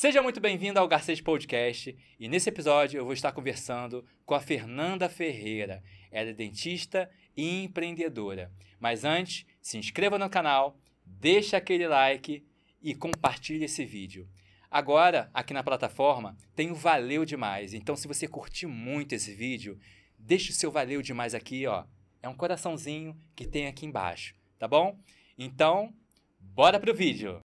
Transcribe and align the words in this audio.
Seja 0.00 0.22
muito 0.22 0.40
bem-vindo 0.40 0.80
ao 0.80 0.88
Garcês 0.88 1.20
Podcast 1.20 1.94
e 2.18 2.26
nesse 2.26 2.48
episódio 2.48 2.96
eu 2.96 3.04
vou 3.04 3.12
estar 3.12 3.32
conversando 3.32 4.02
com 4.24 4.32
a 4.32 4.40
Fernanda 4.40 5.10
Ferreira. 5.10 5.84
Ela 6.10 6.30
é 6.30 6.32
dentista 6.32 7.10
e 7.36 7.64
empreendedora. 7.64 8.50
Mas 8.78 9.04
antes, 9.04 9.44
se 9.60 9.76
inscreva 9.76 10.18
no 10.18 10.30
canal, 10.30 10.74
deixa 11.04 11.58
aquele 11.58 11.86
like 11.86 12.42
e 12.80 12.94
compartilhe 12.94 13.66
esse 13.66 13.84
vídeo. 13.84 14.26
Agora, 14.70 15.28
aqui 15.34 15.52
na 15.52 15.62
plataforma, 15.62 16.34
tem 16.56 16.70
o 16.70 16.74
Valeu 16.74 17.26
Demais. 17.26 17.74
Então, 17.74 17.94
se 17.94 18.08
você 18.08 18.26
curtir 18.26 18.66
muito 18.66 19.14
esse 19.14 19.34
vídeo, 19.34 19.78
deixa 20.18 20.50
o 20.50 20.54
seu 20.54 20.70
Valeu 20.70 21.02
Demais 21.02 21.34
aqui, 21.34 21.66
ó. 21.66 21.84
É 22.22 22.28
um 22.30 22.34
coraçãozinho 22.34 23.14
que 23.36 23.46
tem 23.46 23.66
aqui 23.66 23.84
embaixo, 23.84 24.34
tá 24.58 24.66
bom? 24.66 24.98
Então, 25.36 25.92
bora 26.40 26.80
pro 26.80 26.94
vídeo! 26.94 27.42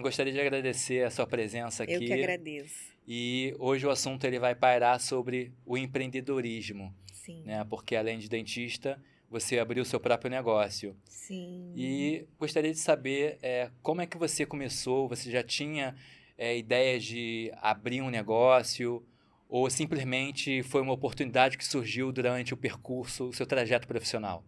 Gostaria 0.00 0.32
de 0.32 0.40
agradecer 0.40 1.04
a 1.04 1.10
sua 1.10 1.26
presença 1.26 1.84
aqui. 1.84 1.94
Eu 1.94 2.00
que 2.00 2.12
agradeço. 2.12 2.92
E 3.06 3.54
hoje 3.58 3.86
o 3.86 3.90
assunto 3.90 4.24
ele 4.24 4.38
vai 4.38 4.54
pairar 4.54 5.00
sobre 5.00 5.52
o 5.64 5.78
empreendedorismo. 5.78 6.94
Sim. 7.12 7.42
Né? 7.44 7.64
Porque 7.64 7.96
além 7.96 8.18
de 8.18 8.28
dentista, 8.28 9.00
você 9.30 9.58
abriu 9.58 9.82
o 9.82 9.86
seu 9.86 10.00
próprio 10.00 10.30
negócio. 10.30 10.96
Sim. 11.04 11.72
E 11.76 12.26
gostaria 12.38 12.72
de 12.72 12.78
saber 12.78 13.38
é, 13.42 13.70
como 13.82 14.00
é 14.00 14.06
que 14.06 14.16
você 14.16 14.46
começou? 14.46 15.08
Você 15.08 15.30
já 15.30 15.42
tinha 15.42 15.94
é, 16.36 16.56
ideia 16.56 16.98
de 16.98 17.50
abrir 17.56 18.00
um 18.02 18.10
negócio? 18.10 19.04
Ou 19.48 19.68
simplesmente 19.70 20.62
foi 20.62 20.82
uma 20.82 20.92
oportunidade 20.92 21.56
que 21.56 21.64
surgiu 21.64 22.12
durante 22.12 22.52
o 22.52 22.56
percurso, 22.56 23.28
o 23.28 23.32
seu 23.32 23.46
trajeto 23.46 23.88
profissional? 23.88 24.44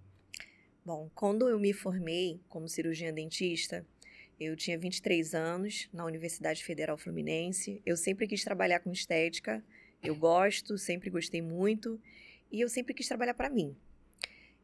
Bom, 0.84 1.10
quando 1.14 1.48
eu 1.48 1.58
me 1.58 1.72
formei 1.72 2.40
como 2.48 2.68
cirurgiã 2.68 3.12
dentista, 3.12 3.86
eu 4.40 4.56
tinha 4.56 4.78
23 4.78 5.34
anos 5.34 5.86
na 5.92 6.02
Universidade 6.06 6.64
Federal 6.64 6.96
Fluminense. 6.96 7.82
Eu 7.84 7.94
sempre 7.94 8.26
quis 8.26 8.42
trabalhar 8.42 8.80
com 8.80 8.90
estética. 8.90 9.62
Eu 10.02 10.16
gosto, 10.16 10.78
sempre 10.78 11.10
gostei 11.10 11.42
muito. 11.42 12.00
E 12.50 12.62
eu 12.62 12.68
sempre 12.70 12.94
quis 12.94 13.06
trabalhar 13.06 13.34
para 13.34 13.50
mim. 13.50 13.76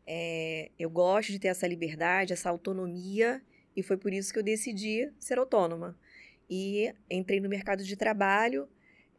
É, 0.06 0.70
eu 0.78 0.88
gosto 0.88 1.30
de 1.30 1.38
ter 1.38 1.48
essa 1.48 1.66
liberdade, 1.66 2.32
essa 2.32 2.48
autonomia. 2.48 3.42
E 3.76 3.82
foi 3.82 3.98
por 3.98 4.14
isso 4.14 4.32
que 4.32 4.38
eu 4.38 4.42
decidi 4.42 5.12
ser 5.18 5.38
autônoma. 5.38 5.94
E 6.48 6.94
entrei 7.10 7.38
no 7.38 7.48
mercado 7.48 7.84
de 7.84 7.96
trabalho, 7.96 8.66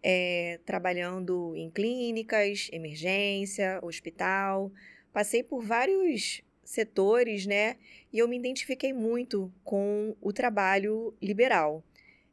é, 0.01 0.59
trabalhando 0.65 1.55
em 1.55 1.69
clínicas, 1.69 2.67
emergência, 2.73 3.79
hospital. 3.83 4.71
Passei 5.13 5.43
por 5.43 5.63
vários 5.63 6.41
setores, 6.67 7.45
né? 7.45 7.77
E 8.11 8.19
eu 8.19 8.27
me 8.27 8.37
identifiquei 8.37 8.91
muito 8.91 9.51
com 9.63 10.13
o 10.19 10.33
trabalho 10.33 11.13
liberal. 11.21 11.81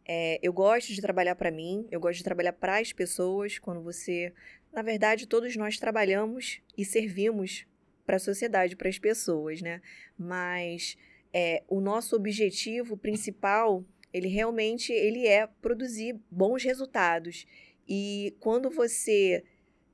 É, 0.05 0.41
eu 0.43 0.53
gosto 0.53 0.93
de 0.93 1.01
trabalhar 1.01 1.37
para 1.37 1.53
mim, 1.53 1.87
eu 1.89 2.01
gosto 2.01 2.19
de 2.19 2.25
trabalhar 2.25 2.53
para 2.53 2.79
as 2.79 2.93
pessoas. 2.93 3.61
Quando 3.61 3.81
você, 3.81 4.33
na 4.73 4.83
verdade, 4.83 5.29
todos 5.29 5.55
nós 5.57 5.79
trabalhamos 5.79 6.61
e 6.77 6.85
servimos 6.85 7.65
para 8.05 8.17
a 8.17 8.19
sociedade, 8.19 8.75
para 8.75 8.89
as 8.89 8.99
pessoas, 8.99 9.63
né? 9.63 9.81
Mas 10.19 10.99
é, 11.33 11.63
o 11.69 11.81
nosso 11.81 12.17
objetivo 12.17 12.97
principal, 12.97 13.85
ele 14.13 14.27
realmente 14.27 14.93
ele 14.93 15.29
é 15.29 15.47
produzir 15.47 16.19
bons 16.29 16.65
resultados. 16.65 17.47
E 17.89 18.35
quando 18.41 18.69
você 18.69 19.45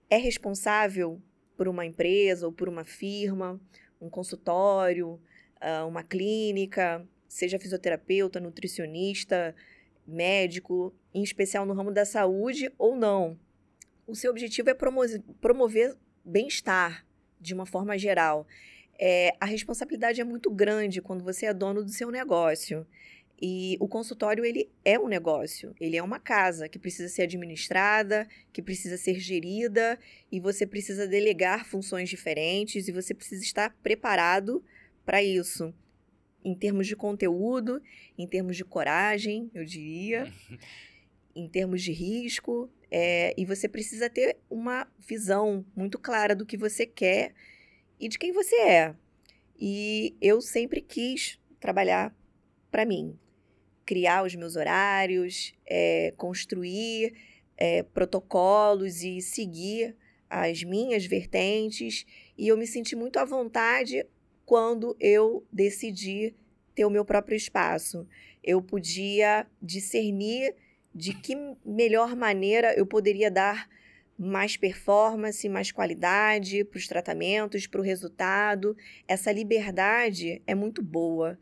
é 0.09 0.17
responsável 0.17 1.21
por 1.59 1.69
uma 1.69 1.85
empresa 1.85 2.47
ou 2.47 2.53
por 2.53 2.71
uma 2.71 2.87
firma, 2.87 3.61
um 4.01 4.09
consultório, 4.09 5.21
ah, 5.61 5.85
uma 5.85 6.03
clínica, 6.03 7.07
seja 7.29 7.59
fisioterapeuta, 7.59 8.41
nutricionista, 8.41 9.55
médico, 10.07 10.93
em 11.15 11.23
especial 11.23 11.65
no 11.65 11.75
ramo 11.75 11.93
da 11.93 12.05
saúde 12.05 12.73
ou 12.79 12.97
não. 12.97 13.39
O 14.07 14.15
seu 14.15 14.31
objetivo 14.31 14.71
é 14.71 14.75
promover, 14.75 15.97
bem-estar 16.25 17.07
de 17.41 17.55
uma 17.55 17.65
forma 17.65 17.97
geral. 17.97 18.47
É, 18.99 19.35
a 19.41 19.47
responsabilidade 19.47 20.21
é 20.21 20.25
muito 20.25 20.51
grande 20.51 21.01
quando 21.01 21.25
você 21.25 21.47
é 21.47 21.55
dono 21.55 21.83
do 21.83 21.91
seu 21.91 22.11
negócio. 22.11 22.87
E 23.43 23.79
o 23.81 23.89
consultório, 23.89 24.45
ele 24.45 24.71
é 24.85 24.99
um 24.99 25.09
negócio, 25.09 25.75
ele 25.81 25.97
é 25.97 26.03
uma 26.03 26.21
casa 26.21 26.69
que 26.69 26.79
precisa 26.79 27.09
ser 27.09 27.23
administrada, 27.23 28.29
que 28.53 28.61
precisa 28.61 28.99
ser 28.99 29.19
gerida, 29.19 29.99
e 30.31 30.39
você 30.39 30.67
precisa 30.67 31.07
delegar 31.07 31.65
funções 31.65 32.11
diferentes, 32.11 32.87
e 32.87 32.93
você 32.93 33.15
precisa 33.15 33.43
estar 33.43 33.75
preparado 33.83 34.63
para 35.07 35.23
isso. 35.23 35.73
Em 36.45 36.55
termos 36.55 36.87
de 36.87 36.95
conteúdo, 36.95 37.83
em 38.19 38.27
termos 38.27 38.59
de 38.59 38.65
coragem, 38.65 39.51
eu 39.55 39.65
diria, 39.65 40.31
em 41.35 41.49
termos 41.49 41.83
de 41.83 41.93
risco, 41.93 42.71
é, 42.91 43.33
e 43.39 43.47
você 43.47 43.67
precisa 43.67 44.11
ter 44.11 44.37
uma 44.51 44.87
visão 44.99 45.65
muito 45.75 45.99
clara 45.99 46.35
do 46.35 46.45
que 46.45 46.59
você 46.59 46.85
quer 46.85 47.33
e 47.99 48.07
de 48.07 48.19
quem 48.19 48.33
você 48.33 48.57
é. 48.57 48.95
E 49.59 50.15
eu 50.21 50.43
sempre 50.43 50.83
quis 50.83 51.39
trabalhar 51.59 52.15
para 52.71 52.85
mim, 52.85 53.19
criar 53.91 54.25
os 54.25 54.37
meus 54.37 54.55
horários, 54.55 55.53
é, 55.67 56.15
construir 56.17 57.13
é, 57.59 57.83
protocolos 57.83 59.03
e 59.03 59.21
seguir 59.21 59.97
as 60.31 60.63
minhas 60.63 61.05
vertentes. 61.05 62.07
E 62.39 62.47
eu 62.47 62.57
me 62.57 62.69
senti 62.69 62.95
muito 62.95 63.19
à 63.19 63.25
vontade 63.25 64.07
quando 64.47 64.97
eu 65.01 65.45
decidi 65.53 66.37
ter 66.73 66.85
o 66.85 66.91
meu 66.91 67.05
próprio 67.05 67.37
espaço. 67.37 68.07
Eu 68.45 68.63
podia 68.63 69.45
discernir 69.61 70.55
de 70.95 71.13
que 71.13 71.35
melhor 71.65 72.15
maneira 72.15 72.73
eu 72.75 72.87
poderia 72.87 73.29
dar 73.29 73.69
mais 74.17 74.57
performance, 74.57 75.49
mais 75.49 75.73
qualidade 75.73 76.63
para 76.63 76.79
os 76.79 76.87
tratamentos, 76.87 77.67
para 77.67 77.81
o 77.81 77.85
resultado. 77.85 78.77
Essa 79.09 79.33
liberdade 79.33 80.41
é 80.47 80.55
muito 80.55 80.81
boa 80.81 81.37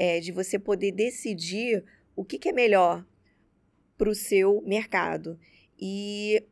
é, 0.00 0.18
de 0.18 0.32
você 0.32 0.58
poder 0.58 0.92
decidir 0.92 1.84
o 2.16 2.24
que, 2.24 2.38
que 2.38 2.48
é 2.48 2.52
melhor 2.54 3.06
para 3.98 4.08
o 4.08 4.14
seu 4.14 4.62
mercado. 4.62 5.38
E 5.78 6.42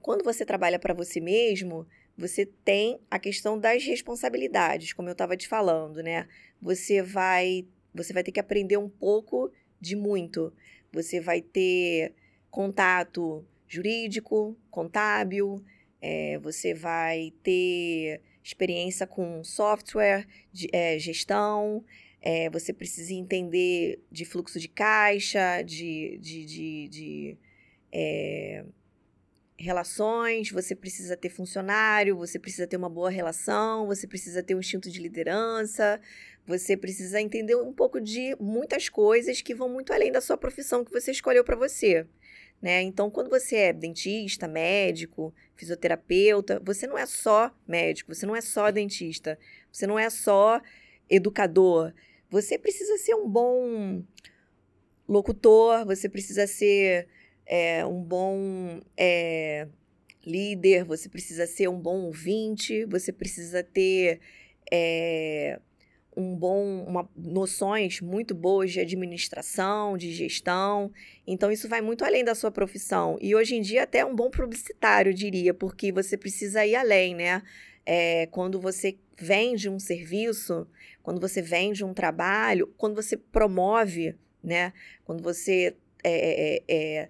quando 0.00 0.24
você 0.24 0.42
trabalha 0.42 0.78
para 0.78 0.94
você 0.94 1.20
mesmo, 1.20 1.86
você 2.16 2.46
tem 2.46 2.98
a 3.10 3.18
questão 3.18 3.60
das 3.60 3.84
responsabilidades, 3.84 4.94
como 4.94 5.10
eu 5.10 5.12
estava 5.12 5.36
te 5.36 5.46
falando, 5.46 6.02
né? 6.02 6.26
Você 6.62 7.02
vai, 7.02 7.66
você 7.94 8.14
vai 8.14 8.22
ter 8.22 8.32
que 8.32 8.40
aprender 8.40 8.78
um 8.78 8.88
pouco 8.88 9.52
de 9.78 9.94
muito. 9.94 10.50
Você 10.90 11.20
vai 11.20 11.42
ter 11.42 12.14
contato 12.50 13.44
jurídico, 13.68 14.56
contábil, 14.70 15.62
é, 16.00 16.38
você 16.38 16.72
vai 16.72 17.34
ter 17.42 18.22
experiência 18.42 19.06
com 19.06 19.44
software, 19.44 20.26
de, 20.50 20.70
é, 20.72 20.98
gestão, 20.98 21.84
é, 22.22 22.48
você 22.48 22.72
precisa 22.72 23.12
entender 23.12 24.00
de 24.10 24.24
fluxo 24.24 24.60
de 24.60 24.68
caixa, 24.68 25.60
de, 25.62 26.16
de, 26.18 26.44
de, 26.44 26.88
de 26.88 27.38
é, 27.92 28.64
relações, 29.58 30.50
você 30.50 30.74
precisa 30.74 31.16
ter 31.16 31.28
funcionário, 31.28 32.16
você 32.16 32.38
precisa 32.38 32.66
ter 32.66 32.76
uma 32.76 32.88
boa 32.88 33.10
relação, 33.10 33.86
você 33.86 34.06
precisa 34.06 34.40
ter 34.40 34.54
um 34.54 34.60
instinto 34.60 34.88
de 34.88 35.00
liderança, 35.00 36.00
você 36.46 36.76
precisa 36.76 37.20
entender 37.20 37.56
um 37.56 37.72
pouco 37.72 38.00
de 38.00 38.36
muitas 38.40 38.88
coisas 38.88 39.42
que 39.42 39.54
vão 39.54 39.68
muito 39.68 39.92
além 39.92 40.12
da 40.12 40.20
sua 40.20 40.36
profissão 40.36 40.84
que 40.84 40.92
você 40.92 41.10
escolheu 41.10 41.42
para 41.42 41.56
você. 41.56 42.06
Né? 42.60 42.82
Então, 42.82 43.10
quando 43.10 43.28
você 43.28 43.56
é 43.56 43.72
dentista, 43.72 44.46
médico, 44.46 45.34
fisioterapeuta, 45.56 46.62
você 46.64 46.86
não 46.86 46.96
é 46.96 47.04
só 47.04 47.52
médico, 47.66 48.14
você 48.14 48.24
não 48.24 48.36
é 48.36 48.40
só 48.40 48.70
dentista, 48.70 49.36
você 49.72 49.88
não 49.88 49.98
é 49.98 50.08
só 50.08 50.60
educador, 51.10 51.92
você 52.32 52.58
precisa 52.58 52.96
ser 52.96 53.14
um 53.14 53.28
bom 53.28 54.02
locutor, 55.06 55.84
você 55.84 56.08
precisa 56.08 56.46
ser 56.46 57.06
é, 57.44 57.84
um 57.84 58.02
bom 58.02 58.80
é, 58.96 59.68
líder, 60.24 60.84
você 60.84 61.10
precisa 61.10 61.46
ser 61.46 61.68
um 61.68 61.78
bom 61.78 62.06
ouvinte, 62.06 62.86
você 62.86 63.12
precisa 63.12 63.62
ter 63.62 64.18
é, 64.72 65.60
um 66.16 66.34
bom, 66.34 66.84
uma, 66.84 67.06
noções 67.14 68.00
muito 68.00 68.34
boas 68.34 68.72
de 68.72 68.80
administração, 68.80 69.98
de 69.98 70.10
gestão. 70.10 70.90
Então, 71.26 71.52
isso 71.52 71.68
vai 71.68 71.82
muito 71.82 72.02
além 72.02 72.24
da 72.24 72.34
sua 72.34 72.50
profissão. 72.50 73.18
E 73.20 73.34
hoje 73.34 73.56
em 73.56 73.60
dia, 73.60 73.82
até 73.82 74.06
um 74.06 74.16
bom 74.16 74.30
publicitário, 74.30 75.12
diria, 75.12 75.52
porque 75.52 75.92
você 75.92 76.16
precisa 76.16 76.64
ir 76.64 76.76
além, 76.76 77.14
né? 77.14 77.42
É, 77.84 78.26
quando 78.26 78.60
você 78.60 78.96
vende 79.18 79.68
um 79.68 79.78
serviço, 79.78 80.66
quando 81.02 81.20
você 81.20 81.42
vende 81.42 81.84
um 81.84 81.94
trabalho, 81.94 82.72
quando 82.76 82.94
você 82.94 83.16
promove, 83.16 84.14
né? 84.42 84.72
Quando 85.04 85.22
você 85.22 85.76
é, 86.02 86.62
é, 86.68 87.08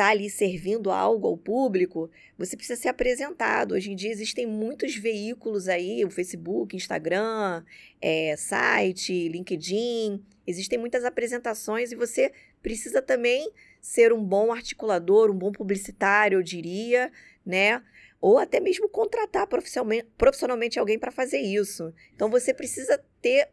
está 0.00 0.08
ali 0.08 0.30
servindo 0.30 0.90
algo 0.90 1.26
ao 1.28 1.36
público, 1.36 2.10
você 2.38 2.56
precisa 2.56 2.80
ser 2.80 2.88
apresentado. 2.88 3.74
Hoje 3.74 3.92
em 3.92 3.94
dia 3.94 4.10
existem 4.10 4.46
muitos 4.46 4.96
veículos 4.96 5.68
aí, 5.68 6.02
o 6.06 6.10
Facebook, 6.10 6.74
Instagram, 6.74 7.62
é, 8.00 8.34
site, 8.36 9.28
LinkedIn, 9.28 10.24
existem 10.46 10.78
muitas 10.78 11.04
apresentações 11.04 11.92
e 11.92 11.96
você 11.96 12.32
precisa 12.62 13.02
também 13.02 13.50
ser 13.78 14.10
um 14.10 14.24
bom 14.24 14.50
articulador, 14.50 15.30
um 15.30 15.36
bom 15.36 15.52
publicitário, 15.52 16.38
eu 16.38 16.42
diria, 16.42 17.12
né? 17.44 17.82
Ou 18.20 18.38
até 18.38 18.60
mesmo 18.60 18.88
contratar 18.88 19.46
profissionalmente, 19.46 20.78
alguém 20.78 20.98
para 20.98 21.10
fazer 21.10 21.38
isso. 21.38 21.92
Então 22.14 22.28
você 22.28 22.52
precisa 22.52 23.02
ter, 23.22 23.48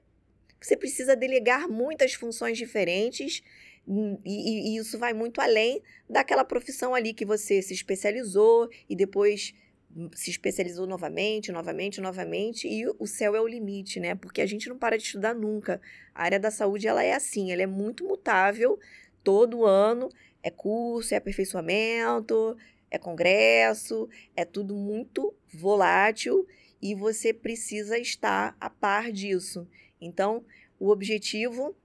você 0.60 0.76
precisa 0.76 1.16
delegar 1.16 1.70
muitas 1.70 2.14
funções 2.14 2.58
diferentes 2.58 3.42
Hum, 3.88 4.20
e, 4.26 4.76
e, 4.76 4.78
isso 4.78 5.00
vai 5.00 5.14
muito 5.14 5.40
além 5.40 5.82
daquela 6.10 6.44
profissão 6.44 6.94
ali 6.94 7.14
que 7.14 7.24
você 7.24 7.62
se 7.62 7.74
especializou 7.74 8.70
e 8.90 8.96
depois 8.96 9.54
hum, 9.96 10.10
se 10.14 10.30
especializou 10.30 10.86
novamente, 10.86 11.54
novamente, 11.54 12.02
novamente, 12.02 12.68
e 12.68 12.86
o 13.00 13.08
céu 13.08 13.34
é 13.34 13.40
o 13.40 13.48
limite, 13.48 14.00
né? 14.02 14.14
Porque 14.14 14.42
a 14.42 14.46
gente 14.46 14.68
não 14.68 14.78
para 14.78 14.98
de 14.98 15.04
estudar 15.04 15.34
nunca. 15.34 15.80
A 16.14 16.24
área 16.24 16.40
da 16.40 16.52
saúde, 16.52 16.86
ela 16.86 17.02
é 17.02 17.14
assim, 17.14 17.52
ela 17.54 17.62
é 17.62 17.68
muito 17.68 18.04
mutável, 18.06 18.78
todo 19.24 19.66
ano 19.66 20.10
é 20.44 20.52
curso, 20.52 21.14
é 21.14 21.18
aperfeiçoamento, 21.18 22.58
é 22.90 22.98
congresso, 22.98 24.10
é 24.36 24.46
tudo 24.46 24.76
muito 24.76 25.34
volátil 25.54 26.48
e 26.82 26.96
você 26.96 27.34
precisa 27.34 27.98
estar 27.98 28.56
a 28.60 28.70
par 28.70 29.12
disso. 29.12 29.68
Então, 30.00 30.46
o 30.80 30.90
objetivo 30.90 31.76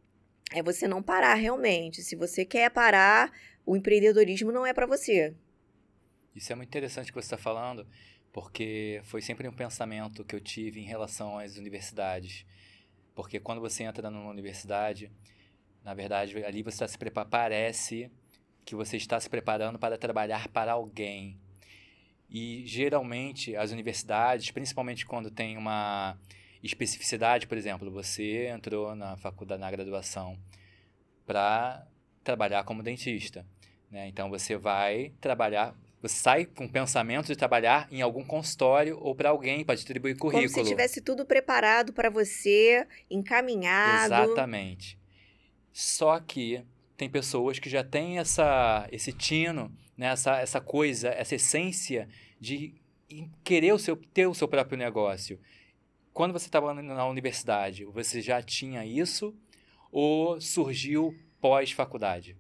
é 0.52 0.62
você 0.62 0.86
não 0.86 1.02
parar 1.02 1.34
realmente. 1.34 2.02
Se 2.02 2.14
você 2.14 2.44
quer 2.44 2.70
parar, 2.70 3.32
o 3.64 3.76
empreendedorismo 3.76 4.52
não 4.52 4.66
é 4.66 4.74
para 4.74 4.86
você. 4.86 5.34
Isso 6.34 6.52
é 6.52 6.56
muito 6.56 6.68
interessante 6.68 7.12
que 7.12 7.14
você 7.14 7.26
está 7.26 7.38
falando, 7.38 7.86
porque 8.32 9.00
foi 9.04 9.20
sempre 9.20 9.48
um 9.48 9.52
pensamento 9.52 10.24
que 10.24 10.34
eu 10.34 10.40
tive 10.40 10.80
em 10.80 10.86
relação 10.86 11.38
às 11.38 11.56
universidades. 11.56 12.46
Porque 13.14 13.38
quando 13.38 13.60
você 13.60 13.84
entra 13.84 14.10
numa 14.10 14.30
universidade, 14.30 15.10
na 15.84 15.94
verdade, 15.94 16.42
ali 16.44 16.62
você 16.62 16.76
está 16.76 16.88
se 16.88 16.96
preparando, 16.96 17.30
parece 17.30 18.10
que 18.64 18.74
você 18.74 18.96
está 18.96 19.18
se 19.18 19.28
preparando 19.28 19.78
para 19.78 19.98
trabalhar 19.98 20.48
para 20.48 20.72
alguém. 20.72 21.38
E 22.30 22.62
geralmente 22.66 23.54
as 23.56 23.72
universidades, 23.72 24.50
principalmente 24.50 25.04
quando 25.04 25.30
tem 25.30 25.56
uma 25.56 26.16
especificidade, 26.62 27.46
por 27.46 27.58
exemplo, 27.58 27.90
você 27.90 28.46
entrou 28.46 28.94
na 28.94 29.16
faculdade, 29.16 29.60
na 29.60 29.70
graduação, 29.70 30.38
para 31.26 31.86
trabalhar 32.22 32.64
como 32.64 32.82
dentista. 32.82 33.44
Né? 33.90 34.08
Então 34.08 34.30
você 34.30 34.56
vai 34.56 35.12
trabalhar, 35.20 35.74
você 36.00 36.16
sai 36.16 36.46
com 36.46 36.64
o 36.64 36.68
pensamento 36.68 37.26
de 37.26 37.36
trabalhar 37.36 37.86
em 37.90 38.00
algum 38.00 38.24
consultório 38.24 38.98
ou 38.98 39.14
para 39.14 39.30
alguém 39.30 39.64
para 39.64 39.74
distribuir 39.74 40.16
currículo. 40.16 40.52
Como 40.52 40.64
se 40.64 40.70
tivesse 40.70 41.00
tudo 41.02 41.26
preparado 41.26 41.92
para 41.92 42.08
você, 42.08 42.86
encaminhado. 43.10 44.06
Exatamente. 44.06 44.98
Só 45.72 46.18
que 46.20 46.64
tem 47.02 47.10
pessoas 47.10 47.58
que 47.58 47.68
já 47.68 47.82
têm 47.82 48.20
essa, 48.20 48.86
esse 48.92 49.12
tino, 49.12 49.76
né? 49.96 50.06
essa, 50.06 50.38
essa 50.38 50.60
coisa, 50.60 51.08
essa 51.08 51.34
essência 51.34 52.08
de 52.38 52.74
querer 53.42 53.72
o 53.72 53.78
seu, 53.78 53.96
ter 53.96 54.28
o 54.28 54.34
seu 54.34 54.46
próprio 54.46 54.78
negócio. 54.78 55.40
Quando 56.12 56.32
você 56.32 56.46
estava 56.46 56.72
na 56.72 57.06
universidade, 57.08 57.84
você 57.86 58.20
já 58.20 58.40
tinha 58.40 58.86
isso 58.86 59.34
ou 59.90 60.40
surgiu 60.40 61.12
pós-faculdade? 61.40 62.36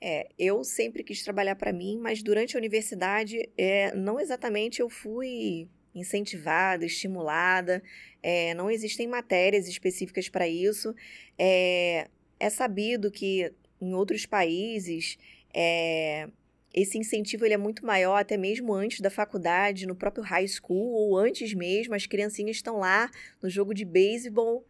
É, 0.00 0.28
eu 0.38 0.62
sempre 0.62 1.02
quis 1.02 1.24
trabalhar 1.24 1.56
para 1.56 1.72
mim, 1.72 1.98
mas 1.98 2.22
durante 2.22 2.56
a 2.56 2.60
universidade, 2.60 3.48
é, 3.58 3.92
não 3.96 4.20
exatamente 4.20 4.78
eu 4.78 4.88
fui 4.88 5.68
incentivada, 5.92 6.84
estimulada, 6.84 7.82
é, 8.22 8.54
não 8.54 8.70
existem 8.70 9.08
matérias 9.08 9.66
específicas 9.66 10.28
para 10.28 10.46
isso. 10.46 10.94
É, 11.36 12.08
é 12.38 12.50
sabido 12.50 13.10
que 13.10 13.52
em 13.80 13.94
outros 13.94 14.26
países 14.26 15.18
é, 15.52 16.28
esse 16.74 16.98
incentivo 16.98 17.44
ele 17.44 17.54
é 17.54 17.58
muito 17.58 17.86
maior 17.86 18.16
até 18.16 18.36
mesmo 18.36 18.74
antes 18.74 19.00
da 19.00 19.08
faculdade, 19.08 19.86
no 19.86 19.94
próprio 19.94 20.24
high 20.24 20.48
school 20.48 20.92
ou 20.92 21.16
antes 21.16 21.54
mesmo, 21.54 21.94
as 21.94 22.04
criancinhas 22.04 22.56
estão 22.56 22.78
lá 22.78 23.08
no 23.40 23.48
jogo 23.48 23.72
de 23.72 23.84
beisebol, 23.84 24.66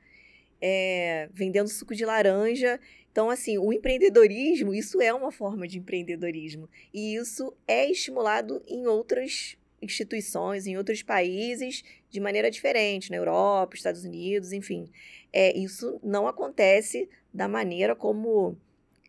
é, 0.61 1.31
vendendo 1.33 1.69
suco 1.69 1.95
de 1.95 2.05
laranja. 2.05 2.79
Então, 3.11 3.31
assim, 3.31 3.57
o 3.57 3.73
empreendedorismo, 3.73 4.75
isso 4.75 5.01
é 5.01 5.15
uma 5.15 5.33
forma 5.33 5.67
de 5.67 5.79
empreendedorismo. 5.79 6.69
E 6.93 7.15
isso 7.15 7.55
é 7.67 7.91
estimulado 7.91 8.63
em 8.67 8.87
outras 8.87 9.57
instituições, 9.93 10.67
em 10.67 10.77
outros 10.77 11.03
países, 11.03 11.83
de 12.11 12.21
maneira 12.21 12.51
diferente, 12.51 13.11
na 13.11 13.17
Europa, 13.17 13.77
Estados 13.77 14.05
Unidos, 14.05 14.53
enfim. 14.53 14.91
É, 15.33 15.57
isso 15.57 16.01
não 16.03 16.27
acontece 16.27 17.09
da 17.33 17.49
maneira 17.49 17.97
como 17.97 18.57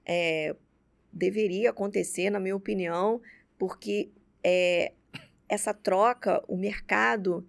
é, 0.06 0.56
deveria 1.12 1.70
acontecer, 1.70 2.30
na 2.30 2.40
minha 2.40 2.56
opinião, 2.56 3.22
porque 3.58 4.10
é, 4.44 4.92
essa 5.48 5.74
troca, 5.74 6.44
o 6.48 6.58
mercado, 6.58 7.46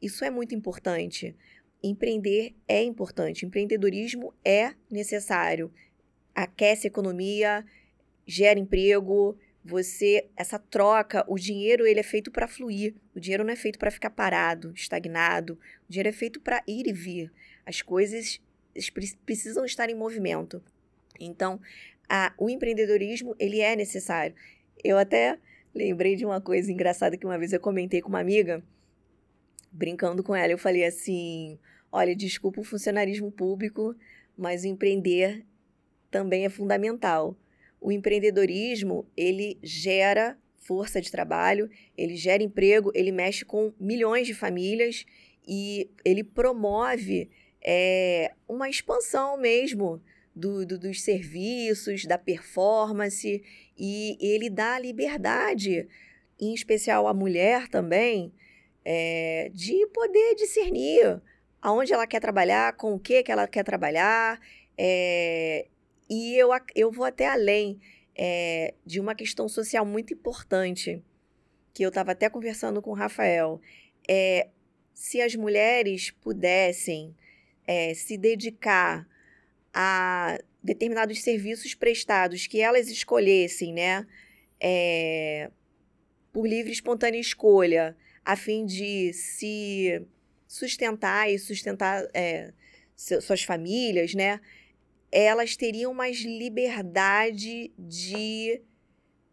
isso 0.00 0.24
é 0.24 0.30
muito 0.30 0.54
importante. 0.54 1.34
Empreender 1.82 2.54
é 2.66 2.82
importante, 2.82 3.46
empreendedorismo 3.46 4.34
é 4.44 4.74
necessário. 4.90 5.72
Aquece 6.34 6.86
a 6.86 6.90
economia, 6.90 7.64
gera 8.26 8.58
emprego, 8.58 9.38
você 9.66 10.28
essa 10.36 10.60
troca, 10.60 11.24
o 11.26 11.36
dinheiro 11.36 11.84
ele 11.84 11.98
é 11.98 12.02
feito 12.04 12.30
para 12.30 12.46
fluir. 12.46 12.94
O 13.14 13.18
dinheiro 13.18 13.42
não 13.42 13.52
é 13.52 13.56
feito 13.56 13.80
para 13.80 13.90
ficar 13.90 14.10
parado, 14.10 14.72
estagnado. 14.74 15.54
O 15.88 15.92
dinheiro 15.92 16.08
é 16.08 16.12
feito 16.12 16.40
para 16.40 16.62
ir 16.68 16.86
e 16.86 16.92
vir. 16.92 17.32
As 17.64 17.82
coisas 17.82 18.40
precisam 19.24 19.64
estar 19.64 19.90
em 19.90 19.94
movimento. 19.94 20.62
Então, 21.18 21.60
a, 22.08 22.32
o 22.38 22.48
empreendedorismo 22.48 23.34
ele 23.40 23.60
é 23.60 23.74
necessário. 23.74 24.36
Eu 24.84 24.98
até 24.98 25.36
lembrei 25.74 26.14
de 26.14 26.24
uma 26.24 26.40
coisa 26.40 26.70
engraçada 26.70 27.16
que 27.16 27.26
uma 27.26 27.38
vez 27.38 27.52
eu 27.52 27.58
comentei 27.58 28.00
com 28.00 28.08
uma 28.08 28.20
amiga, 28.20 28.62
brincando 29.72 30.22
com 30.22 30.36
ela. 30.36 30.52
Eu 30.52 30.58
falei 30.58 30.84
assim: 30.84 31.58
olha, 31.90 32.14
desculpa 32.14 32.60
o 32.60 32.64
funcionarismo 32.64 33.32
público, 33.32 33.96
mas 34.38 34.64
empreender 34.64 35.44
também 36.08 36.44
é 36.44 36.48
fundamental. 36.48 37.36
O 37.86 37.92
empreendedorismo 37.92 39.06
ele 39.16 39.60
gera 39.62 40.36
força 40.56 41.00
de 41.00 41.08
trabalho, 41.08 41.70
ele 41.96 42.16
gera 42.16 42.42
emprego, 42.42 42.90
ele 42.96 43.12
mexe 43.12 43.44
com 43.44 43.72
milhões 43.78 44.26
de 44.26 44.34
famílias 44.34 45.06
e 45.46 45.88
ele 46.04 46.24
promove 46.24 47.30
é, 47.64 48.32
uma 48.48 48.68
expansão 48.68 49.36
mesmo 49.36 50.02
do, 50.34 50.66
do, 50.66 50.76
dos 50.76 51.00
serviços, 51.00 52.04
da 52.06 52.18
performance, 52.18 53.40
e 53.78 54.18
ele 54.20 54.50
dá 54.50 54.80
liberdade, 54.80 55.86
em 56.40 56.52
especial 56.52 57.06
à 57.06 57.14
mulher 57.14 57.68
também, 57.68 58.32
é, 58.84 59.48
de 59.54 59.86
poder 59.94 60.34
discernir 60.34 61.22
aonde 61.62 61.92
ela 61.92 62.08
quer 62.08 62.18
trabalhar, 62.18 62.72
com 62.72 62.94
o 62.94 62.98
que, 62.98 63.22
que 63.22 63.30
ela 63.30 63.46
quer 63.46 63.62
trabalhar. 63.62 64.40
É, 64.76 65.68
e 66.08 66.36
eu, 66.36 66.50
eu 66.74 66.90
vou 66.90 67.04
até 67.04 67.26
além 67.26 67.80
é, 68.16 68.74
de 68.84 69.00
uma 69.00 69.14
questão 69.14 69.48
social 69.48 69.84
muito 69.84 70.14
importante, 70.14 71.02
que 71.74 71.82
eu 71.82 71.88
estava 71.88 72.12
até 72.12 72.30
conversando 72.30 72.80
com 72.80 72.90
o 72.90 72.94
Rafael. 72.94 73.60
É, 74.08 74.48
se 74.94 75.20
as 75.20 75.34
mulheres 75.34 76.10
pudessem 76.10 77.14
é, 77.66 77.92
se 77.92 78.16
dedicar 78.16 79.06
a 79.74 80.38
determinados 80.62 81.22
serviços 81.22 81.74
prestados 81.74 82.46
que 82.46 82.60
elas 82.60 82.88
escolhessem, 82.88 83.72
né, 83.72 84.06
é, 84.58 85.50
por 86.32 86.46
livre 86.46 86.70
e 86.70 86.72
espontânea 86.72 87.20
escolha, 87.20 87.96
a 88.24 88.34
fim 88.34 88.64
de 88.64 89.12
se 89.12 90.02
sustentar 90.48 91.30
e 91.30 91.38
sustentar 91.38 92.08
é, 92.14 92.52
suas 92.96 93.42
famílias, 93.42 94.14
né, 94.14 94.40
elas 95.10 95.56
teriam 95.56 95.94
mais 95.94 96.18
liberdade 96.18 97.72
de 97.78 98.60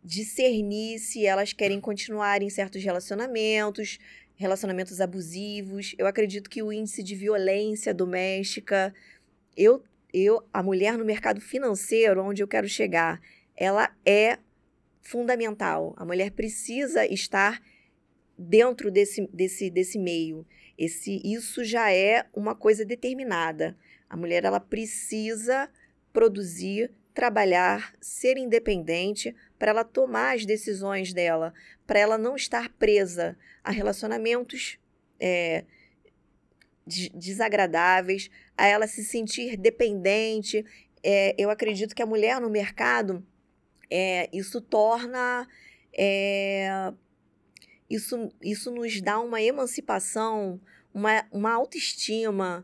discernir 0.03 0.99
se 0.99 1.25
elas 1.25 1.53
querem 1.53 1.79
continuar 1.79 2.41
em 2.41 2.49
certos 2.49 2.83
relacionamentos, 2.83 3.99
relacionamentos 4.35 4.99
abusivos. 4.99 5.95
Eu 5.97 6.07
acredito 6.07 6.49
que 6.49 6.61
o 6.61 6.71
índice 6.71 7.01
de 7.01 7.15
violência 7.15 7.93
doméstica, 7.93 8.93
eu 9.55 9.83
eu, 10.13 10.47
a 10.53 10.61
mulher 10.61 10.95
no 10.95 11.03
mercado 11.03 11.41
financeiro, 11.41 12.23
onde 12.23 12.43
eu 12.43 12.47
quero 12.47 12.69
chegar, 12.69 13.19
ela 13.57 13.91
é 14.05 14.37
fundamental. 15.01 15.93
A 15.97 16.05
mulher 16.05 16.31
precisa 16.31 17.03
estar 17.05 17.59
dentro 18.37 18.91
desse, 18.91 19.27
desse, 19.33 19.71
desse 19.71 19.97
meio. 19.97 20.45
Esse, 20.77 21.19
isso 21.25 21.63
já 21.63 21.91
é 21.91 22.25
uma 22.33 22.55
coisa 22.55 22.85
determinada. 22.85 23.75
A 24.13 24.15
mulher 24.15 24.45
ela 24.45 24.59
precisa 24.59 25.67
produzir, 26.13 26.91
trabalhar, 27.15 27.95
ser 27.99 28.37
independente 28.37 29.35
para 29.57 29.71
ela 29.71 29.83
tomar 29.83 30.35
as 30.35 30.45
decisões 30.45 31.11
dela, 31.11 31.51
para 31.87 31.97
ela 31.97 32.15
não 32.15 32.35
estar 32.35 32.69
presa 32.73 33.35
a 33.63 33.71
relacionamentos 33.71 34.77
é, 35.19 35.65
desagradáveis, 36.85 38.29
a 38.55 38.67
ela 38.67 38.85
se 38.85 39.03
sentir 39.03 39.57
dependente. 39.57 40.63
É, 41.01 41.33
eu 41.35 41.49
acredito 41.49 41.95
que 41.95 42.03
a 42.03 42.05
mulher 42.05 42.39
no 42.39 42.51
mercado, 42.51 43.25
é, 43.89 44.29
isso 44.31 44.61
torna. 44.61 45.47
É, 45.91 46.93
isso, 47.89 48.29
isso 48.43 48.69
nos 48.69 49.01
dá 49.01 49.19
uma 49.19 49.41
emancipação, 49.41 50.61
uma, 50.93 51.25
uma 51.31 51.51
autoestima, 51.51 52.63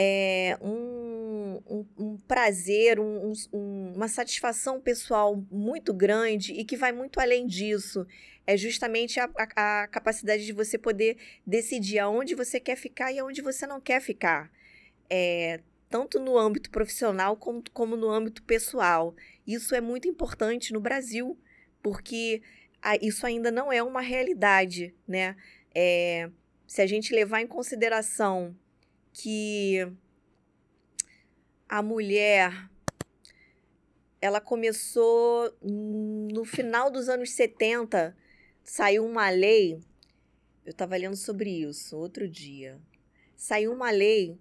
é, 0.00 0.56
um, 0.62 1.60
um, 1.68 1.86
um, 1.98 2.16
prazer, 2.18 3.00
um, 3.00 3.32
uma 3.52 4.06
satisfação 4.06 4.80
pessoal 4.80 5.44
muito 5.50 5.92
grande 5.92 6.52
e 6.52 6.64
que 6.64 6.76
vai 6.76 6.92
muito 6.92 7.18
além 7.18 7.48
disso. 7.48 8.06
É 8.46 8.56
justamente 8.56 9.18
a, 9.18 9.28
a, 9.36 9.82
a, 9.82 9.88
capacidade 9.88 10.46
de 10.46 10.52
você 10.52 10.78
poder 10.78 11.18
decidir 11.44 11.98
aonde 11.98 12.36
você 12.36 12.60
quer 12.60 12.76
ficar 12.76 13.10
e 13.10 13.18
aonde 13.18 13.42
você 13.42 13.66
não 13.66 13.80
quer 13.80 14.00
ficar. 14.00 14.52
É, 15.10 15.58
tanto 15.90 16.20
no 16.20 16.38
âmbito 16.38 16.70
profissional 16.70 17.36
como, 17.36 17.64
como 17.72 17.96
no 17.96 18.08
âmbito 18.08 18.44
pessoal. 18.44 19.16
Isso 19.44 19.74
é 19.74 19.80
muito 19.80 20.06
importante 20.06 20.72
no 20.72 20.78
Brasil, 20.78 21.36
porque 21.82 22.40
a, 22.80 22.94
isso 23.04 23.26
ainda 23.26 23.50
não 23.50 23.72
é 23.72 23.82
uma 23.82 24.00
realidade, 24.00 24.94
né? 25.08 25.34
É, 25.74 26.30
se 26.68 26.80
a 26.80 26.86
gente 26.86 27.12
levar 27.12 27.40
em 27.40 27.48
consideração 27.48 28.54
que 29.20 29.84
a 31.68 31.82
mulher 31.82 32.70
ela 34.20 34.40
começou 34.40 35.52
no 35.60 36.44
final 36.44 36.88
dos 36.88 37.08
anos 37.08 37.32
70, 37.32 38.16
saiu 38.62 39.04
uma 39.04 39.28
lei, 39.28 39.80
eu 40.64 40.70
estava 40.70 40.96
lendo 40.96 41.16
sobre 41.16 41.50
isso 41.50 41.96
outro 41.96 42.28
dia. 42.28 42.80
Saiu 43.36 43.72
uma 43.72 43.90
lei 43.90 44.38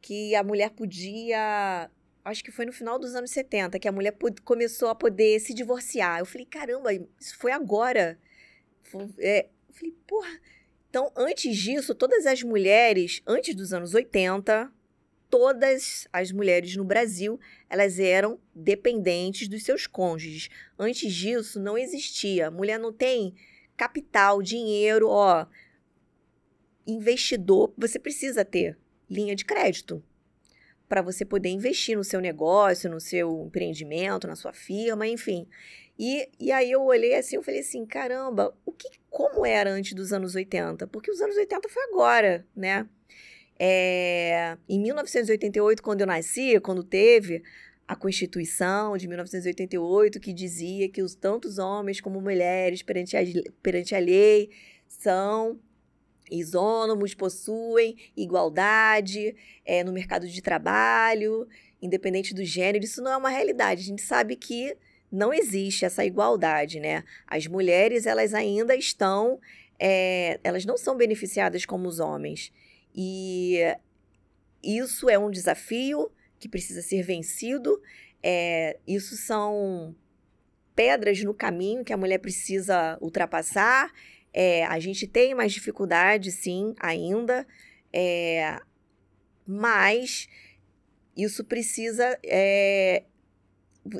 que 0.00 0.34
a 0.34 0.42
mulher 0.42 0.70
podia, 0.70 1.88
acho 2.24 2.42
que 2.42 2.50
foi 2.50 2.66
no 2.66 2.72
final 2.72 2.98
dos 2.98 3.14
anos 3.14 3.30
70, 3.30 3.78
que 3.78 3.88
a 3.88 3.92
mulher 3.92 4.16
começou 4.44 4.88
a 4.88 4.94
poder 4.94 5.38
se 5.38 5.54
divorciar. 5.54 6.18
Eu 6.18 6.26
falei, 6.26 6.46
caramba, 6.46 6.92
isso 6.92 7.38
foi 7.38 7.52
agora. 7.52 8.18
é, 9.18 9.48
eu 9.68 9.74
falei, 9.74 9.94
porra, 10.04 10.40
então, 10.96 11.12
antes 11.14 11.54
disso, 11.58 11.94
todas 11.94 12.24
as 12.24 12.42
mulheres, 12.42 13.20
antes 13.26 13.54
dos 13.54 13.74
anos 13.74 13.92
80, 13.92 14.72
todas 15.28 16.08
as 16.10 16.32
mulheres 16.32 16.74
no 16.74 16.84
Brasil, 16.84 17.38
elas 17.68 17.98
eram 17.98 18.40
dependentes 18.54 19.46
dos 19.46 19.62
seus 19.62 19.86
cônjuges. 19.86 20.48
Antes 20.78 21.12
disso, 21.12 21.60
não 21.60 21.76
existia. 21.76 22.50
Mulher 22.50 22.78
não 22.78 22.94
tem 22.94 23.34
capital, 23.76 24.40
dinheiro, 24.40 25.10
ó. 25.10 25.44
Investidor, 26.86 27.74
você 27.76 27.98
precisa 27.98 28.42
ter 28.42 28.78
linha 29.06 29.36
de 29.36 29.44
crédito 29.44 30.02
para 30.88 31.02
você 31.02 31.24
poder 31.24 31.48
investir 31.48 31.96
no 31.96 32.04
seu 32.04 32.20
negócio, 32.20 32.90
no 32.90 33.00
seu 33.00 33.44
empreendimento, 33.46 34.26
na 34.26 34.36
sua 34.36 34.52
firma, 34.52 35.06
enfim. 35.06 35.46
E, 35.98 36.28
e 36.38 36.52
aí 36.52 36.70
eu 36.70 36.82
olhei 36.82 37.14
assim, 37.14 37.36
eu 37.36 37.42
falei 37.42 37.60
assim, 37.60 37.84
caramba, 37.86 38.54
o 38.64 38.72
que, 38.72 38.88
como 39.10 39.46
era 39.46 39.70
antes 39.70 39.94
dos 39.94 40.12
anos 40.12 40.34
80? 40.34 40.86
Porque 40.88 41.10
os 41.10 41.20
anos 41.20 41.36
80 41.36 41.68
foi 41.68 41.82
agora, 41.84 42.46
né? 42.54 42.86
É, 43.58 44.56
em 44.68 44.78
1988, 44.78 45.82
quando 45.82 46.02
eu 46.02 46.06
nasci, 46.06 46.60
quando 46.60 46.84
teve 46.84 47.42
a 47.88 47.96
Constituição 47.96 48.96
de 48.96 49.08
1988, 49.08 50.20
que 50.20 50.32
dizia 50.32 50.88
que 50.88 51.02
os 51.02 51.14
tantos 51.14 51.58
homens 51.58 52.00
como 52.00 52.20
mulheres 52.20 52.82
perante 52.82 53.16
a, 53.16 53.20
perante 53.62 53.94
a 53.94 53.98
lei 53.98 54.50
são 54.86 55.58
isônomos, 56.30 57.14
possuem 57.14 57.96
igualdade 58.16 59.34
é, 59.64 59.84
no 59.84 59.92
mercado 59.92 60.28
de 60.28 60.42
trabalho, 60.42 61.46
independente 61.80 62.34
do 62.34 62.44
gênero. 62.44 62.84
Isso 62.84 63.02
não 63.02 63.12
é 63.12 63.16
uma 63.16 63.30
realidade. 63.30 63.82
A 63.82 63.84
gente 63.84 64.02
sabe 64.02 64.36
que 64.36 64.76
não 65.10 65.32
existe 65.32 65.84
essa 65.84 66.04
igualdade, 66.04 66.80
né? 66.80 67.04
As 67.26 67.46
mulheres, 67.46 68.06
elas 68.06 68.34
ainda 68.34 68.74
estão, 68.74 69.40
é, 69.78 70.40
elas 70.42 70.64
não 70.64 70.76
são 70.76 70.96
beneficiadas 70.96 71.64
como 71.64 71.88
os 71.88 72.00
homens. 72.00 72.52
E 72.94 73.60
isso 74.62 75.08
é 75.08 75.18
um 75.18 75.30
desafio 75.30 76.10
que 76.38 76.48
precisa 76.48 76.82
ser 76.82 77.02
vencido. 77.02 77.80
É, 78.22 78.78
isso 78.86 79.16
são 79.16 79.94
pedras 80.74 81.22
no 81.22 81.32
caminho 81.32 81.84
que 81.84 81.92
a 81.92 81.96
mulher 81.96 82.18
precisa 82.18 82.98
ultrapassar. 83.00 83.92
É, 84.38 84.66
a 84.66 84.78
gente 84.78 85.06
tem 85.06 85.34
mais 85.34 85.50
dificuldade, 85.50 86.30
sim, 86.30 86.74
ainda, 86.78 87.46
é, 87.90 88.60
mas 89.46 90.28
isso 91.16 91.42
precisa 91.42 92.18
é, 92.22 93.04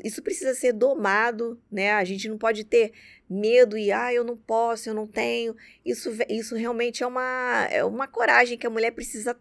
isso 0.03 0.21
precisa 0.21 0.53
ser 0.53 0.73
domado, 0.73 1.59
né? 1.71 1.93
A 1.93 2.03
gente 2.03 2.29
não 2.29 2.37
pode 2.37 2.63
ter 2.63 2.93
medo 3.27 3.75
e, 3.75 3.91
ah, 3.91 4.13
eu 4.13 4.23
não 4.23 4.37
posso, 4.37 4.89
eu 4.89 4.93
não 4.93 5.07
tenho. 5.07 5.55
Isso, 5.83 6.11
isso 6.29 6.55
realmente 6.55 7.01
é 7.01 7.07
uma, 7.07 7.67
é 7.71 7.83
uma 7.83 8.07
coragem 8.07 8.59
que 8.59 8.67
a 8.67 8.69
mulher 8.69 8.91
precisa 8.91 9.35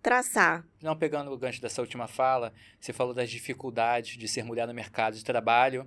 traçar. 0.00 0.66
Não, 0.82 0.96
pegando 0.96 1.30
o 1.30 1.36
gancho 1.36 1.60
dessa 1.60 1.82
última 1.82 2.06
fala, 2.06 2.52
você 2.80 2.94
falou 2.94 3.12
das 3.12 3.28
dificuldades 3.28 4.16
de 4.16 4.28
ser 4.28 4.42
mulher 4.42 4.66
no 4.66 4.74
mercado 4.74 5.16
de 5.16 5.24
trabalho, 5.24 5.86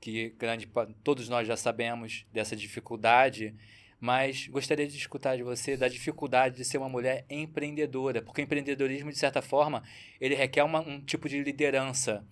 que 0.00 0.30
grande 0.38 0.68
todos 1.04 1.28
nós 1.28 1.46
já 1.46 1.56
sabemos 1.56 2.24
dessa 2.32 2.56
dificuldade, 2.56 3.54
mas 4.00 4.48
gostaria 4.48 4.86
de 4.86 4.96
escutar 4.96 5.36
de 5.36 5.42
você 5.42 5.76
da 5.76 5.86
dificuldade 5.86 6.56
de 6.56 6.64
ser 6.64 6.78
uma 6.78 6.88
mulher 6.88 7.26
empreendedora, 7.28 8.22
porque 8.22 8.40
o 8.40 8.44
empreendedorismo, 8.44 9.10
de 9.10 9.18
certa 9.18 9.42
forma, 9.42 9.82
ele 10.18 10.34
requer 10.34 10.62
uma, 10.62 10.80
um 10.80 11.00
tipo 11.00 11.28
de 11.28 11.42
liderança. 11.42 12.24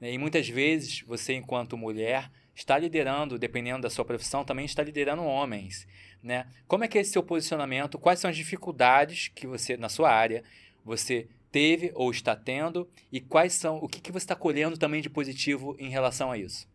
Né? 0.00 0.12
E 0.12 0.18
muitas 0.18 0.48
vezes 0.48 1.02
você, 1.02 1.34
enquanto 1.34 1.76
mulher, 1.76 2.30
está 2.52 2.76
liderando, 2.76 3.38
dependendo 3.38 3.82
da 3.82 3.90
sua 3.90 4.04
profissão, 4.04 4.44
também 4.44 4.64
está 4.64 4.82
liderando 4.82 5.22
homens. 5.22 5.86
Né? 6.20 6.46
Como 6.66 6.82
é 6.82 6.88
que 6.88 6.98
é 6.98 7.00
esse 7.00 7.12
seu 7.12 7.22
posicionamento? 7.22 7.98
Quais 7.98 8.18
são 8.18 8.28
as 8.28 8.36
dificuldades 8.36 9.28
que 9.28 9.46
você, 9.46 9.76
na 9.76 9.88
sua 9.88 10.10
área, 10.10 10.42
você 10.84 11.28
teve 11.52 11.92
ou 11.94 12.10
está 12.10 12.34
tendo? 12.34 12.88
E 13.12 13.20
quais 13.20 13.52
são, 13.52 13.76
o 13.76 13.88
que, 13.88 14.00
que 14.00 14.10
você 14.10 14.24
está 14.24 14.34
colhendo 14.34 14.76
também 14.76 15.00
de 15.00 15.08
positivo 15.08 15.76
em 15.78 15.90
relação 15.90 16.32
a 16.32 16.38
isso? 16.38 16.66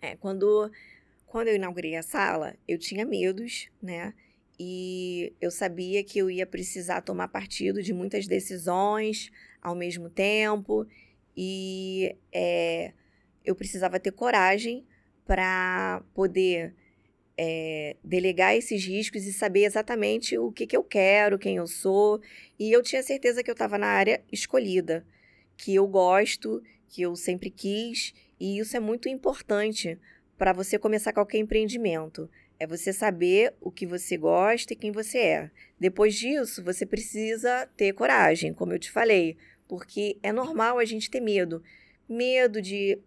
É, 0.00 0.16
quando, 0.16 0.70
quando 1.26 1.48
eu 1.48 1.56
inaugurei 1.56 1.96
a 1.96 2.02
sala, 2.02 2.56
eu 2.66 2.78
tinha 2.78 3.04
medos, 3.04 3.68
né? 3.82 4.14
E 4.58 5.32
eu 5.40 5.50
sabia 5.50 6.04
que 6.04 6.18
eu 6.18 6.30
ia 6.30 6.46
precisar 6.46 7.00
tomar 7.00 7.28
partido 7.28 7.82
de 7.82 7.94
muitas 7.94 8.26
decisões 8.26 9.30
ao 9.62 9.74
mesmo 9.74 10.10
tempo 10.10 10.86
e 11.36 12.14
é, 12.30 12.92
eu 13.42 13.54
precisava 13.54 13.98
ter 13.98 14.12
coragem 14.12 14.84
para 15.24 16.02
poder 16.12 16.74
é, 17.38 17.96
delegar 18.04 18.54
esses 18.54 18.84
riscos 18.84 19.24
e 19.24 19.32
saber 19.32 19.64
exatamente 19.64 20.36
o 20.36 20.52
que, 20.52 20.66
que 20.66 20.76
eu 20.76 20.84
quero, 20.84 21.38
quem 21.38 21.56
eu 21.56 21.66
sou. 21.66 22.20
E 22.58 22.70
eu 22.70 22.82
tinha 22.82 23.02
certeza 23.02 23.42
que 23.42 23.50
eu 23.50 23.54
estava 23.54 23.78
na 23.78 23.86
área 23.86 24.22
escolhida, 24.30 25.06
que 25.56 25.74
eu 25.74 25.86
gosto, 25.86 26.62
que 26.86 27.00
eu 27.00 27.16
sempre 27.16 27.48
quis, 27.48 28.12
e 28.40 28.58
isso 28.58 28.76
é 28.76 28.80
muito 28.80 29.08
importante 29.08 29.98
para 30.38 30.52
você 30.52 30.78
começar 30.78 31.12
qualquer 31.12 31.38
empreendimento. 31.38 32.28
É 32.58 32.66
você 32.66 32.92
saber 32.92 33.54
o 33.60 33.70
que 33.70 33.86
você 33.86 34.16
gosta 34.16 34.72
e 34.72 34.76
quem 34.76 34.90
você 34.90 35.18
é. 35.18 35.50
Depois 35.78 36.14
disso, 36.14 36.62
você 36.62 36.84
precisa 36.84 37.66
ter 37.76 37.92
coragem, 37.92 38.52
como 38.52 38.72
eu 38.72 38.78
te 38.78 38.90
falei 38.90 39.36
porque 39.70 40.18
é 40.20 40.32
normal 40.32 40.80
a 40.80 40.84
gente 40.84 41.08
ter 41.08 41.20
medo. 41.20 41.62
Medo 42.08 42.60
de, 42.60 42.98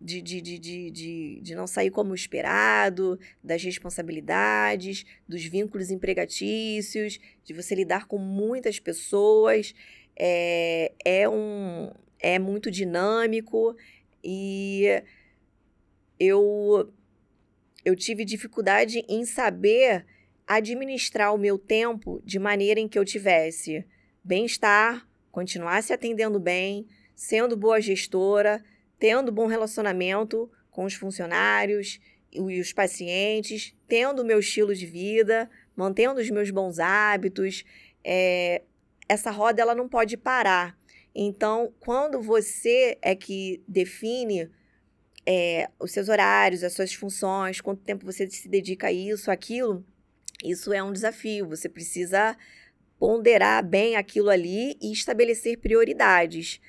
de, 0.00 0.22
de, 0.22 0.40
de, 0.40 0.58
de, 0.58 1.40
de, 1.42 1.54
não 1.54 1.66
sair 1.66 1.90
como 1.90 2.14
esperado, 2.14 3.20
das 3.44 3.62
responsabilidades, 3.62 5.04
dos 5.28 5.44
vínculos 5.44 5.90
empregatícios, 5.90 7.20
de 7.44 7.52
você 7.52 7.74
lidar 7.74 8.06
com 8.06 8.16
muitas 8.16 8.80
pessoas. 8.80 9.74
É, 10.18 10.92
é, 11.04 11.28
um, 11.28 11.92
é 12.18 12.38
muito 12.38 12.70
dinâmico 12.70 13.76
e 14.22 15.02
eu, 16.18 16.92
eu 17.84 17.94
tive 17.94 18.24
dificuldade 18.24 19.04
em 19.08 19.24
saber 19.24 20.04
administrar 20.46 21.34
o 21.34 21.38
meu 21.38 21.58
tempo 21.58 22.22
de 22.24 22.38
maneira 22.38 22.80
em 22.80 22.88
que 22.88 22.98
eu 22.98 23.04
tivesse 23.04 23.86
bem-estar, 24.24 25.06
continuasse 25.30 25.92
atendendo 25.92 26.40
bem, 26.40 26.86
sendo 27.14 27.56
boa 27.56 27.80
gestora, 27.80 28.64
tendo 28.98 29.30
bom 29.30 29.46
relacionamento 29.46 30.50
com 30.70 30.84
os 30.84 30.94
funcionários 30.94 32.00
e 32.32 32.60
os 32.60 32.72
pacientes, 32.72 33.74
tendo 33.86 34.22
o 34.22 34.24
meu 34.24 34.38
estilo 34.38 34.74
de 34.74 34.86
vida, 34.86 35.50
mantendo 35.76 36.20
os 36.20 36.30
meus 36.30 36.50
bons 36.50 36.78
hábitos. 36.78 37.64
É, 38.04 38.62
essa 39.08 39.30
roda 39.30 39.62
ela 39.62 39.74
não 39.74 39.88
pode 39.88 40.16
parar. 40.16 40.78
Então, 41.14 41.72
quando 41.80 42.20
você 42.20 42.98
é 43.02 43.14
que 43.14 43.62
define 43.66 44.50
é, 45.26 45.68
os 45.78 45.92
seus 45.92 46.08
horários, 46.08 46.62
as 46.62 46.72
suas 46.72 46.94
funções, 46.94 47.60
quanto 47.60 47.82
tempo 47.82 48.06
você 48.06 48.28
se 48.30 48.48
dedica 48.48 48.86
a 48.86 48.92
isso, 48.92 49.30
aquilo, 49.30 49.84
isso 50.44 50.72
é 50.72 50.82
um 50.82 50.92
desafio. 50.92 51.48
Você 51.48 51.68
precisa 51.68 52.36
ponderar 52.98 53.64
bem 53.64 53.96
aquilo 53.96 54.30
ali 54.30 54.76
e 54.80 54.92
estabelecer 54.92 55.58
prioridades. 55.58 56.60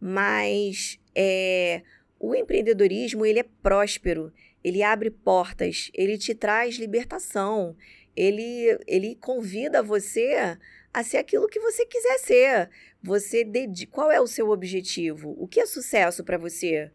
Mas 0.00 0.98
é, 1.14 1.82
o 2.18 2.34
empreendedorismo 2.34 3.24
ele 3.24 3.40
é 3.40 3.44
próspero, 3.62 4.32
ele 4.62 4.82
abre 4.82 5.10
portas, 5.10 5.90
ele 5.94 6.18
te 6.18 6.34
traz 6.34 6.76
libertação, 6.76 7.76
ele, 8.16 8.78
ele 8.86 9.14
convida 9.16 9.82
você 9.82 10.56
a 10.98 11.04
ser 11.04 11.18
aquilo 11.18 11.46
que 11.46 11.60
você 11.60 11.86
quiser 11.86 12.18
ser. 12.18 12.70
Você 13.00 13.44
dedica, 13.44 13.92
qual 13.92 14.10
é 14.10 14.20
o 14.20 14.26
seu 14.26 14.50
objetivo? 14.50 15.32
O 15.38 15.46
que 15.46 15.60
é 15.60 15.66
sucesso 15.66 16.24
para 16.24 16.36
você? 16.36 16.90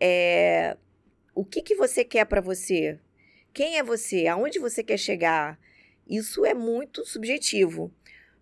É, 0.00 0.76
o 1.32 1.44
que, 1.44 1.62
que 1.62 1.76
você 1.76 2.04
quer 2.04 2.24
para 2.24 2.40
você? 2.40 2.98
Quem 3.52 3.78
é 3.78 3.82
você? 3.84 4.26
Aonde 4.26 4.58
você 4.58 4.82
quer 4.82 4.98
chegar? 4.98 5.56
Isso 6.04 6.44
é 6.44 6.52
muito 6.52 7.06
subjetivo. 7.06 7.94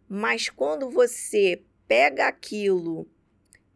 Mas 0.09 0.49
quando 0.49 0.89
você 0.89 1.63
pega 1.87 2.27
aquilo 2.27 3.07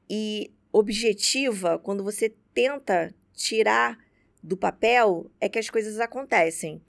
e 0.09 0.51
objetiva, 0.73 1.79
quando 1.79 2.03
você 2.03 2.35
tenta 2.55 3.15
tirar 3.35 3.99
do 4.43 4.57
papel, 4.57 5.31
é 5.39 5.51
que 5.51 5.59
as 5.59 5.69
coisas 5.69 6.01
acontecem. 6.01 6.81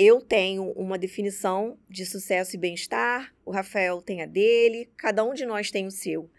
Eu 0.00 0.20
tenho 0.20 0.70
uma 0.74 0.96
definição 0.96 1.76
de 1.90 2.06
sucesso 2.06 2.54
e 2.54 2.58
bem-estar, 2.58 3.34
o 3.44 3.50
Rafael 3.50 4.00
tem 4.00 4.22
a 4.22 4.26
dele, 4.26 4.88
cada 4.96 5.24
um 5.24 5.34
de 5.34 5.44
nós 5.44 5.72
tem 5.72 5.88
o 5.88 5.90
seu. 5.90 6.30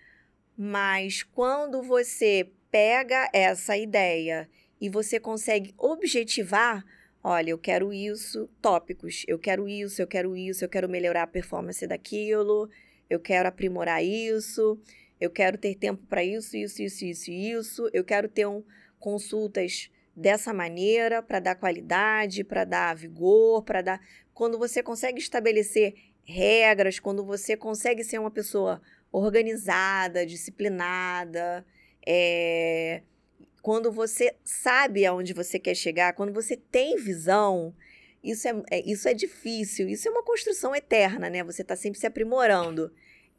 Mas 0.57 1.23
quando 1.23 1.83
você 1.83 2.49
pega 2.71 3.29
essa 3.33 3.75
ideia 3.75 4.49
e 4.79 4.87
você 4.87 5.19
consegue 5.19 5.73
objetivar, 5.77 6.85
olha, 7.21 7.49
eu 7.49 7.57
quero 7.57 7.91
isso, 7.91 8.49
tópicos, 8.61 9.25
eu 9.27 9.37
quero 9.37 9.67
isso, 9.67 10.01
eu 10.01 10.07
quero 10.07 10.37
isso, 10.37 10.63
eu 10.63 10.69
quero 10.69 10.87
melhorar 10.87 11.23
a 11.23 11.27
performance 11.27 11.85
daquilo, 11.85 12.69
eu 13.09 13.19
quero 13.19 13.49
aprimorar 13.49 14.01
isso, 14.01 14.79
eu 15.19 15.29
quero 15.29 15.57
ter 15.57 15.75
tempo 15.75 16.01
para 16.07 16.23
isso, 16.23 16.55
isso, 16.55 16.81
isso, 16.81 17.03
isso, 17.03 17.29
isso, 17.29 17.89
eu 17.91 18.05
quero 18.05 18.29
ter 18.29 18.47
um, 18.47 18.63
consultas 18.97 19.91
dessa 20.19 20.53
maneira 20.53 21.23
para 21.23 21.39
dar 21.39 21.55
qualidade, 21.55 22.43
para 22.43 22.65
dar 22.65 22.95
vigor, 22.95 23.63
para 23.63 23.81
dar. 23.81 24.01
Quando 24.33 24.57
você 24.57 24.83
consegue 24.83 25.19
estabelecer 25.19 25.95
regras, 26.25 26.99
quando 26.99 27.23
você 27.23 27.55
consegue 27.55 28.03
ser 28.03 28.19
uma 28.19 28.29
pessoa 28.29 28.81
organizada, 29.11 30.25
disciplinada, 30.25 31.65
é... 32.05 33.01
quando 33.61 33.91
você 33.91 34.35
sabe 34.43 35.05
aonde 35.05 35.33
você 35.33 35.57
quer 35.57 35.75
chegar, 35.75 36.13
quando 36.13 36.33
você 36.33 36.55
tem 36.55 36.97
visão, 36.97 37.73
isso 38.23 38.47
é, 38.47 38.63
é 38.71 38.79
isso 38.85 39.07
é 39.07 39.13
difícil, 39.13 39.87
isso 39.87 40.07
é 40.07 40.11
uma 40.11 40.23
construção 40.23 40.75
eterna, 40.75 41.29
né? 41.29 41.43
Você 41.43 41.61
está 41.61 41.75
sempre 41.75 41.99
se 41.99 42.05
aprimorando. 42.05 42.91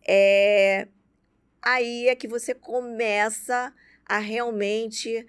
É... 0.07 0.89
Aí 1.63 2.09
é 2.09 2.17
que 2.17 2.27
você 2.27 2.55
começa 2.55 3.73
a 4.07 4.19
realmente 4.19 5.27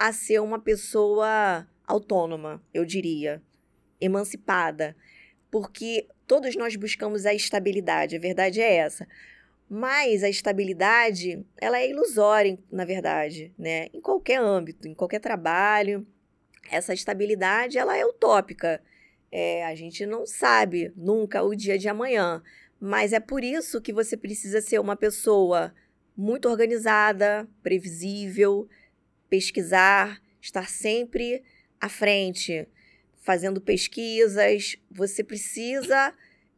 a 0.00 0.14
ser 0.14 0.40
uma 0.40 0.58
pessoa 0.58 1.68
autônoma, 1.86 2.62
eu 2.72 2.86
diria, 2.86 3.42
emancipada, 4.00 4.96
porque 5.50 6.08
todos 6.26 6.56
nós 6.56 6.74
buscamos 6.74 7.26
a 7.26 7.34
estabilidade, 7.34 8.16
a 8.16 8.18
verdade 8.18 8.62
é 8.62 8.76
essa. 8.76 9.06
Mas 9.68 10.24
a 10.24 10.28
estabilidade, 10.30 11.44
ela 11.60 11.78
é 11.78 11.90
ilusória, 11.90 12.58
na 12.72 12.86
verdade, 12.86 13.52
né? 13.58 13.88
Em 13.92 14.00
qualquer 14.00 14.40
âmbito, 14.40 14.88
em 14.88 14.94
qualquer 14.94 15.20
trabalho, 15.20 16.06
essa 16.70 16.94
estabilidade, 16.94 17.76
ela 17.76 17.94
é 17.94 18.04
utópica. 18.06 18.80
É, 19.30 19.66
a 19.66 19.74
gente 19.74 20.06
não 20.06 20.24
sabe 20.24 20.94
nunca 20.96 21.42
o 21.42 21.54
dia 21.54 21.76
de 21.76 21.90
amanhã, 21.90 22.42
mas 22.80 23.12
é 23.12 23.20
por 23.20 23.44
isso 23.44 23.82
que 23.82 23.92
você 23.92 24.16
precisa 24.16 24.62
ser 24.62 24.80
uma 24.80 24.96
pessoa 24.96 25.74
muito 26.16 26.48
organizada, 26.48 27.46
previsível, 27.62 28.66
pesquisar, 29.30 30.20
estar 30.42 30.68
sempre 30.68 31.42
à 31.80 31.88
frente, 31.88 32.68
fazendo 33.22 33.60
pesquisas. 33.60 34.76
Você 34.90 35.22
precisa 35.22 36.12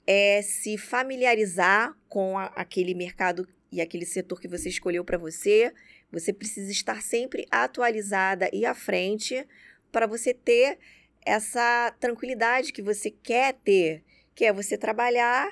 é, 0.07 0.41
se 0.43 0.79
familiarizar 0.79 1.97
com 2.09 2.39
a, 2.39 2.47
aquele 2.47 2.95
mercado 2.95 3.47
e 3.71 3.81
aquele 3.81 4.07
setor 4.07 4.41
que 4.41 4.49
você 4.49 4.71
escolheu 4.71 5.05
para 5.05 5.19
você. 5.19 5.73
Você 6.11 6.33
precisa 6.33 6.73
estar 6.73 7.03
sempre 7.03 7.47
atualizada 7.51 8.51
e 8.53 8.65
à 8.67 8.75
frente 8.75 9.47
para 9.93 10.07
você 10.07 10.35
ter 10.35 10.79
essa 11.25 11.95
tranquilidade 12.01 12.73
que 12.73 12.83
você 12.83 13.11
quer 13.11 13.55
ter, 13.65 14.03
que 14.35 14.45
é 14.45 14.53
você 14.53 14.77
trabalhar 14.77 15.49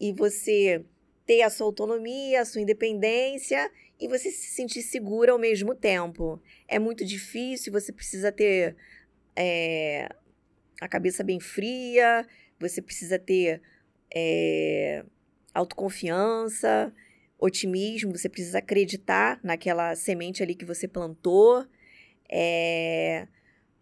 e 0.00 0.12
você 0.12 0.84
ter 1.24 1.42
a 1.42 1.50
sua 1.50 1.66
autonomia, 1.66 2.40
a 2.40 2.44
sua 2.44 2.60
independência 2.60 3.70
e 3.98 4.08
você 4.08 4.30
se 4.30 4.50
sentir 4.50 4.82
segura 4.82 5.32
ao 5.32 5.38
mesmo 5.38 5.74
tempo. 5.74 6.40
É 6.68 6.78
muito 6.78 7.04
difícil, 7.04 7.72
você 7.72 7.92
precisa 7.92 8.30
ter 8.30 8.76
é, 9.34 10.08
a 10.80 10.88
cabeça 10.88 11.24
bem 11.24 11.40
fria, 11.40 12.26
você 12.58 12.82
precisa 12.82 13.18
ter 13.18 13.62
é, 14.14 15.04
autoconfiança, 15.54 16.92
otimismo, 17.38 18.16
você 18.16 18.28
precisa 18.28 18.58
acreditar 18.58 19.40
naquela 19.42 19.94
semente 19.94 20.42
ali 20.42 20.54
que 20.54 20.64
você 20.64 20.86
plantou. 20.86 21.66
É, 22.28 23.26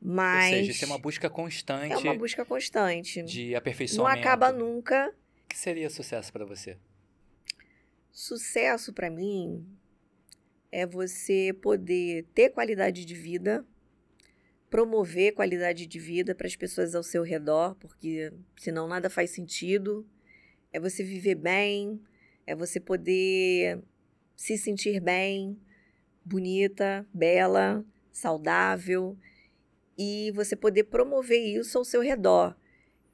mas. 0.00 0.52
Ou 0.52 0.58
seja, 0.58 0.70
isso 0.70 0.84
é 0.84 0.86
uma 0.86 0.98
busca 0.98 1.28
constante. 1.28 1.92
É 1.92 1.96
uma 1.96 2.14
busca 2.14 2.44
constante. 2.44 3.22
De 3.22 3.54
aperfeiçoamento. 3.54 4.16
Não 4.16 4.20
acaba 4.20 4.52
nunca. 4.52 5.12
O 5.44 5.48
que 5.48 5.58
seria 5.58 5.90
sucesso 5.90 6.32
para 6.32 6.44
você? 6.44 6.76
Sucesso 8.12 8.92
para 8.92 9.10
mim 9.10 9.66
é 10.74 10.84
você 10.84 11.56
poder 11.62 12.24
ter 12.34 12.50
qualidade 12.50 13.04
de 13.04 13.14
vida, 13.14 13.64
promover 14.68 15.32
qualidade 15.32 15.86
de 15.86 16.00
vida 16.00 16.34
para 16.34 16.48
as 16.48 16.56
pessoas 16.56 16.96
ao 16.96 17.02
seu 17.04 17.22
redor, 17.22 17.76
porque 17.76 18.32
senão 18.56 18.88
nada 18.88 19.08
faz 19.08 19.30
sentido. 19.30 20.04
É 20.72 20.80
você 20.80 21.04
viver 21.04 21.36
bem, 21.36 22.00
é 22.44 22.56
você 22.56 22.80
poder 22.80 23.84
se 24.34 24.58
sentir 24.58 24.98
bem, 24.98 25.56
bonita, 26.24 27.06
bela, 27.14 27.84
saudável 28.10 29.16
e 29.96 30.32
você 30.34 30.56
poder 30.56 30.84
promover 30.84 31.38
isso 31.38 31.78
ao 31.78 31.84
seu 31.84 32.00
redor. 32.00 32.56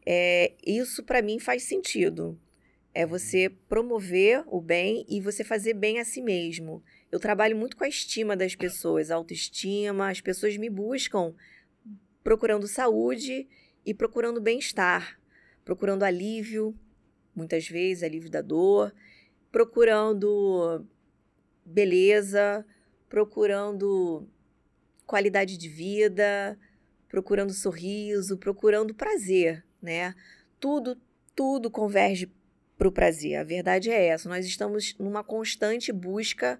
É, 0.07 0.55
isso 0.67 1.05
para 1.05 1.21
mim 1.21 1.39
faz 1.39 1.65
sentido. 1.65 2.41
É 2.93 3.07
você 3.07 3.49
promover 3.69 4.43
o 4.47 4.61
bem 4.61 5.07
e 5.09 5.21
você 5.21 5.45
fazer 5.45 5.75
bem 5.75 6.01
a 6.01 6.05
si 6.05 6.21
mesmo. 6.21 6.83
Eu 7.11 7.21
trabalho 7.21 7.57
muito 7.57 7.77
com 7.77 7.85
a 7.85 7.89
estima 7.89 8.37
das 8.37 8.55
pessoas, 8.55 9.11
a 9.11 9.15
autoestima. 9.15 10.11
As 10.11 10.21
pessoas 10.21 10.57
me 10.57 10.69
buscam 10.69 11.35
procurando 12.23 12.67
saúde 12.67 13.49
e 13.85 13.95
procurando 13.95 14.41
bem-estar, 14.41 15.19
procurando 15.65 16.03
alívio, 16.03 16.77
muitas 17.35 17.67
vezes 17.69 18.03
alívio 18.03 18.31
da 18.31 18.43
dor, 18.43 18.95
procurando 19.51 20.85
beleza, 21.65 22.65
procurando 23.09 24.29
qualidade 25.07 25.57
de 25.57 25.69
vida, 25.69 26.59
procurando 27.09 27.53
sorriso, 27.53 28.37
procurando 28.37 28.95
prazer, 28.95 29.65
né? 29.83 30.15
Tudo, 30.61 31.01
tudo 31.35 31.71
converge 31.71 32.31
para 32.81 32.89
o 32.89 32.93
prazer. 32.93 33.37
A 33.37 33.45
verdade 33.45 33.91
é 33.91 34.07
essa. 34.07 34.27
Nós 34.27 34.47
estamos 34.47 34.97
numa 34.99 35.23
constante 35.23 35.93
busca 35.93 36.59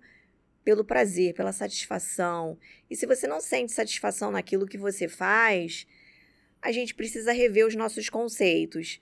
pelo 0.63 0.85
prazer, 0.85 1.33
pela 1.33 1.51
satisfação. 1.51 2.59
E 2.91 2.95
se 2.95 3.07
você 3.07 3.27
não 3.27 3.41
sente 3.41 3.73
satisfação 3.73 4.31
naquilo 4.31 4.67
que 4.67 4.77
você 4.77 5.09
faz, 5.09 5.87
a 6.61 6.71
gente 6.73 6.95
precisa 6.95 7.33
rever 7.33 7.67
os 7.67 7.75
nossos 7.75 8.11
conceitos. 8.11 9.01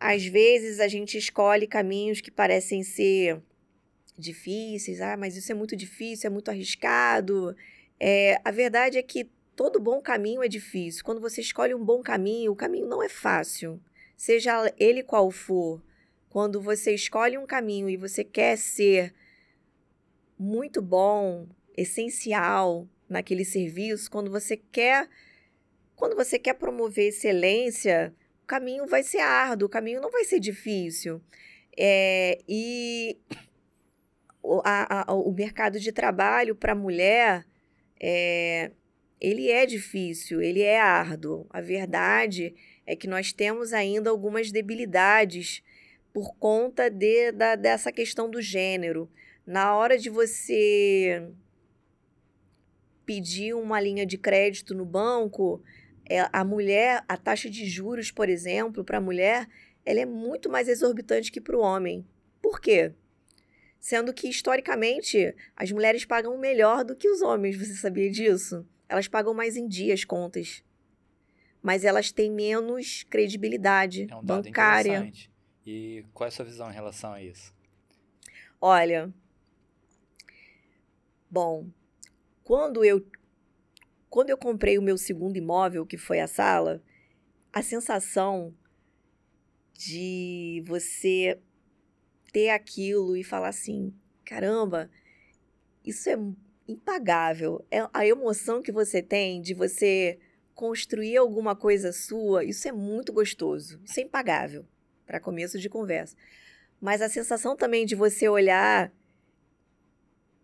Às 0.00 0.24
vezes 0.24 0.80
a 0.80 0.88
gente 0.88 1.18
escolhe 1.18 1.66
caminhos 1.66 2.22
que 2.22 2.30
parecem 2.30 2.82
ser 2.82 3.42
difíceis, 4.16 5.02
ah, 5.02 5.18
mas 5.18 5.36
isso 5.36 5.52
é 5.52 5.54
muito 5.54 5.76
difícil, 5.76 6.28
é 6.28 6.30
muito 6.30 6.50
arriscado. 6.50 7.54
É, 8.00 8.40
a 8.42 8.50
verdade 8.50 8.96
é 8.96 9.02
que 9.02 9.28
todo 9.54 9.78
bom 9.78 10.00
caminho 10.00 10.42
é 10.42 10.48
difícil. 10.48 11.04
Quando 11.04 11.20
você 11.20 11.42
escolhe 11.42 11.74
um 11.74 11.84
bom 11.84 12.02
caminho, 12.02 12.52
o 12.52 12.56
caminho 12.56 12.86
não 12.86 13.02
é 13.02 13.08
fácil, 13.10 13.78
seja 14.16 14.72
ele 14.78 15.02
qual 15.02 15.30
for. 15.30 15.86
Quando 16.28 16.60
você 16.60 16.94
escolhe 16.94 17.38
um 17.38 17.46
caminho 17.46 17.88
e 17.88 17.96
você 17.96 18.22
quer 18.22 18.56
ser 18.56 19.14
muito 20.38 20.80
bom, 20.80 21.48
essencial 21.76 22.88
naquele 23.08 23.44
serviço, 23.44 24.10
quando 24.10 24.30
você 24.30 24.56
quer 24.56 25.08
quando 25.98 26.14
você 26.14 26.38
quer 26.38 26.54
promover 26.54 27.08
excelência, 27.08 28.14
o 28.44 28.46
caminho 28.46 28.86
vai 28.86 29.02
ser 29.02 29.18
árduo, 29.18 29.66
o 29.66 29.70
caminho 29.70 30.00
não 30.00 30.12
vai 30.12 30.22
ser 30.22 30.38
difícil. 30.38 31.20
É, 31.76 32.38
e 32.48 33.18
o, 34.40 34.60
a, 34.64 35.10
a, 35.10 35.12
o 35.12 35.32
mercado 35.32 35.80
de 35.80 35.90
trabalho 35.90 36.54
para 36.54 36.70
a 36.70 36.76
mulher 36.76 37.44
é, 38.00 38.70
ele 39.20 39.50
é 39.50 39.66
difícil, 39.66 40.40
ele 40.40 40.62
é 40.62 40.80
árduo. 40.80 41.46
A 41.50 41.60
verdade 41.60 42.54
é 42.86 42.94
que 42.94 43.08
nós 43.08 43.32
temos 43.32 43.72
ainda 43.72 44.08
algumas 44.08 44.52
debilidades 44.52 45.64
por 46.18 46.34
conta 46.34 46.90
de, 46.90 47.30
da, 47.30 47.54
dessa 47.54 47.92
questão 47.92 48.28
do 48.28 48.42
gênero. 48.42 49.08
Na 49.46 49.76
hora 49.76 49.96
de 49.96 50.10
você 50.10 51.30
pedir 53.06 53.54
uma 53.54 53.80
linha 53.80 54.04
de 54.04 54.18
crédito 54.18 54.74
no 54.74 54.84
banco, 54.84 55.62
é, 56.10 56.28
a 56.32 56.44
mulher, 56.44 57.04
a 57.06 57.16
taxa 57.16 57.48
de 57.48 57.64
juros, 57.66 58.10
por 58.10 58.28
exemplo, 58.28 58.82
para 58.82 58.98
a 58.98 59.00
mulher, 59.00 59.48
ela 59.86 60.00
é 60.00 60.04
muito 60.04 60.50
mais 60.50 60.66
exorbitante 60.66 61.30
que 61.30 61.40
para 61.40 61.56
o 61.56 61.60
homem. 61.60 62.04
Por 62.42 62.60
quê? 62.60 62.92
Sendo 63.78 64.12
que, 64.12 64.28
historicamente, 64.28 65.36
as 65.54 65.70
mulheres 65.70 66.04
pagam 66.04 66.36
melhor 66.36 66.84
do 66.84 66.96
que 66.96 67.08
os 67.08 67.22
homens, 67.22 67.56
você 67.56 67.74
sabia 67.74 68.10
disso? 68.10 68.66
Elas 68.88 69.06
pagam 69.06 69.32
mais 69.32 69.56
em 69.56 69.68
dia 69.68 69.94
as 69.94 70.02
contas. 70.04 70.64
Mas 71.62 71.84
elas 71.84 72.10
têm 72.10 72.28
menos 72.28 73.04
credibilidade 73.04 74.08
é 74.10 74.16
um 74.16 74.24
dado 74.24 74.42
bancária. 74.42 74.98
Interessante. 74.98 75.37
E 75.70 76.02
qual 76.14 76.24
é 76.24 76.28
a 76.28 76.30
sua 76.30 76.46
visão 76.46 76.70
em 76.70 76.72
relação 76.72 77.12
a 77.12 77.22
isso? 77.22 77.54
Olha, 78.58 79.12
bom, 81.30 81.68
quando 82.42 82.82
eu 82.82 83.06
quando 84.08 84.30
eu 84.30 84.38
comprei 84.38 84.78
o 84.78 84.82
meu 84.82 84.96
segundo 84.96 85.36
imóvel, 85.36 85.84
que 85.84 85.98
foi 85.98 86.20
a 86.20 86.26
sala, 86.26 86.82
a 87.52 87.60
sensação 87.60 88.54
de 89.74 90.64
você 90.66 91.38
ter 92.32 92.48
aquilo 92.48 93.14
e 93.14 93.22
falar 93.22 93.48
assim: 93.48 93.92
caramba, 94.24 94.90
isso 95.84 96.08
é 96.08 96.16
impagável. 96.66 97.62
É 97.70 97.86
a 97.92 98.06
emoção 98.06 98.62
que 98.62 98.72
você 98.72 99.02
tem 99.02 99.42
de 99.42 99.52
você 99.52 100.18
construir 100.54 101.18
alguma 101.18 101.54
coisa 101.54 101.92
sua, 101.92 102.42
isso 102.42 102.66
é 102.66 102.72
muito 102.72 103.12
gostoso. 103.12 103.78
Isso 103.84 104.00
é 104.00 104.04
impagável 104.04 104.66
para 105.08 105.18
começo 105.18 105.58
de 105.58 105.70
conversa. 105.70 106.14
Mas 106.78 107.00
a 107.00 107.08
sensação 107.08 107.56
também 107.56 107.86
de 107.86 107.96
você 107.96 108.28
olhar 108.28 108.92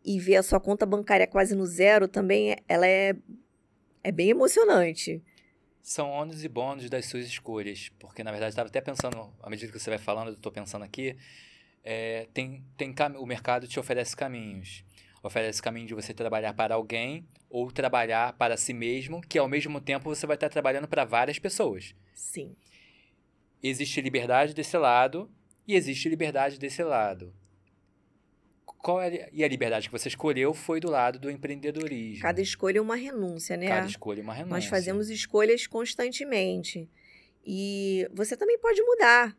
e 0.03 0.19
ver 0.19 0.37
a 0.37 0.43
sua 0.43 0.59
conta 0.59 0.87
bancária 0.87 1.27
quase 1.27 1.55
no 1.55 1.67
zero 1.67 2.09
também, 2.09 2.57
ela 2.67 2.87
é, 2.87 3.15
é 4.03 4.11
bem 4.11 4.31
emocionante. 4.31 5.23
São 5.83 6.11
ônus 6.11 6.43
e 6.43 6.49
bônus 6.49 6.89
das 6.89 7.05
suas 7.05 7.27
escolhas. 7.27 7.91
Porque, 7.99 8.25
na 8.25 8.31
verdade, 8.31 8.53
estava 8.53 8.69
até 8.69 8.81
pensando, 8.81 9.33
à 9.43 9.51
medida 9.51 9.71
que 9.71 9.79
você 9.79 9.91
vai 9.91 9.99
falando, 9.99 10.29
eu 10.29 10.35
estou 10.35 10.51
pensando 10.51 10.83
aqui, 10.83 11.17
é, 11.83 12.27
tem, 12.33 12.65
tem 12.77 12.95
o 13.19 13.27
mercado 13.27 13.69
te 13.69 13.79
oferece 13.79 14.17
caminhos. 14.17 14.83
Oferece 15.23 15.63
caminho 15.63 15.87
de 15.87 15.95
você 15.95 16.13
trabalhar 16.13 16.55
para 16.55 16.75
alguém 16.75 17.27
ou 17.49 17.71
trabalhar 17.71 18.33
para 18.35 18.57
si 18.57 18.73
mesmo, 18.73 19.21
que 19.21 19.39
ao 19.39 19.49
mesmo 19.49 19.81
tempo 19.81 20.15
você 20.15 20.27
vai 20.27 20.37
estar 20.37 20.49
trabalhando 20.49 20.89
para 20.89 21.05
várias 21.05 21.39
pessoas. 21.39 21.95
Sim. 22.15 22.57
Existe 23.67 24.01
liberdade 24.01 24.55
desse 24.55 24.77
lado 24.77 25.31
e 25.67 25.75
existe 25.75 26.09
liberdade 26.09 26.59
desse 26.59 26.83
lado 26.83 27.35
qual 28.85 29.01
é, 29.01 29.31
e 29.33 29.43
a 29.43 29.49
liberdade 29.49 29.89
que 29.89 29.93
você 29.93 30.09
escolheu 30.09 30.53
foi 30.53 30.79
do 30.79 30.91
lado 30.91 31.19
do 31.19 31.31
empreendedorismo. 31.31 32.21
Cada 32.21 32.43
escolha 32.43 32.77
é 32.77 32.81
uma 32.83 32.97
renúncia, 32.97 33.57
né? 33.57 33.67
Cada 33.67 33.87
escolha 33.87 34.21
é 34.21 34.23
uma 34.23 34.35
renúncia. 34.35 34.55
Nós 34.55 34.67
fazemos 34.67 35.09
escolhas 35.09 35.67
constantemente. 35.67 36.87
E 37.47 38.07
você 38.13 38.37
também 38.37 38.59
pode 38.59 38.83
mudar 38.83 39.35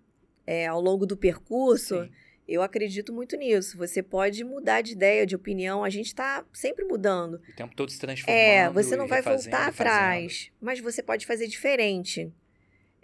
é, 0.47 0.65
ao 0.65 0.81
longo 0.81 1.05
do 1.05 1.15
percurso. 1.15 2.01
Sim. 2.01 2.11
Eu 2.47 2.63
acredito 2.63 3.13
muito 3.13 3.37
nisso. 3.37 3.77
Você 3.77 4.01
pode 4.01 4.43
mudar 4.43 4.81
de 4.81 4.93
ideia, 4.93 5.27
de 5.27 5.35
opinião. 5.35 5.83
A 5.83 5.91
gente 5.91 6.07
está 6.07 6.43
sempre 6.51 6.83
mudando. 6.83 7.35
O 7.35 7.55
tempo 7.55 7.75
todo 7.75 7.91
se 7.91 7.99
transformando. 7.99 8.39
É, 8.39 8.67
você 8.71 8.95
não 8.95 9.07
vai 9.07 9.21
voltar 9.21 9.67
atrás, 9.67 10.51
mas 10.59 10.79
você 10.79 11.03
pode 11.03 11.23
fazer 11.23 11.45
diferente. 11.47 12.33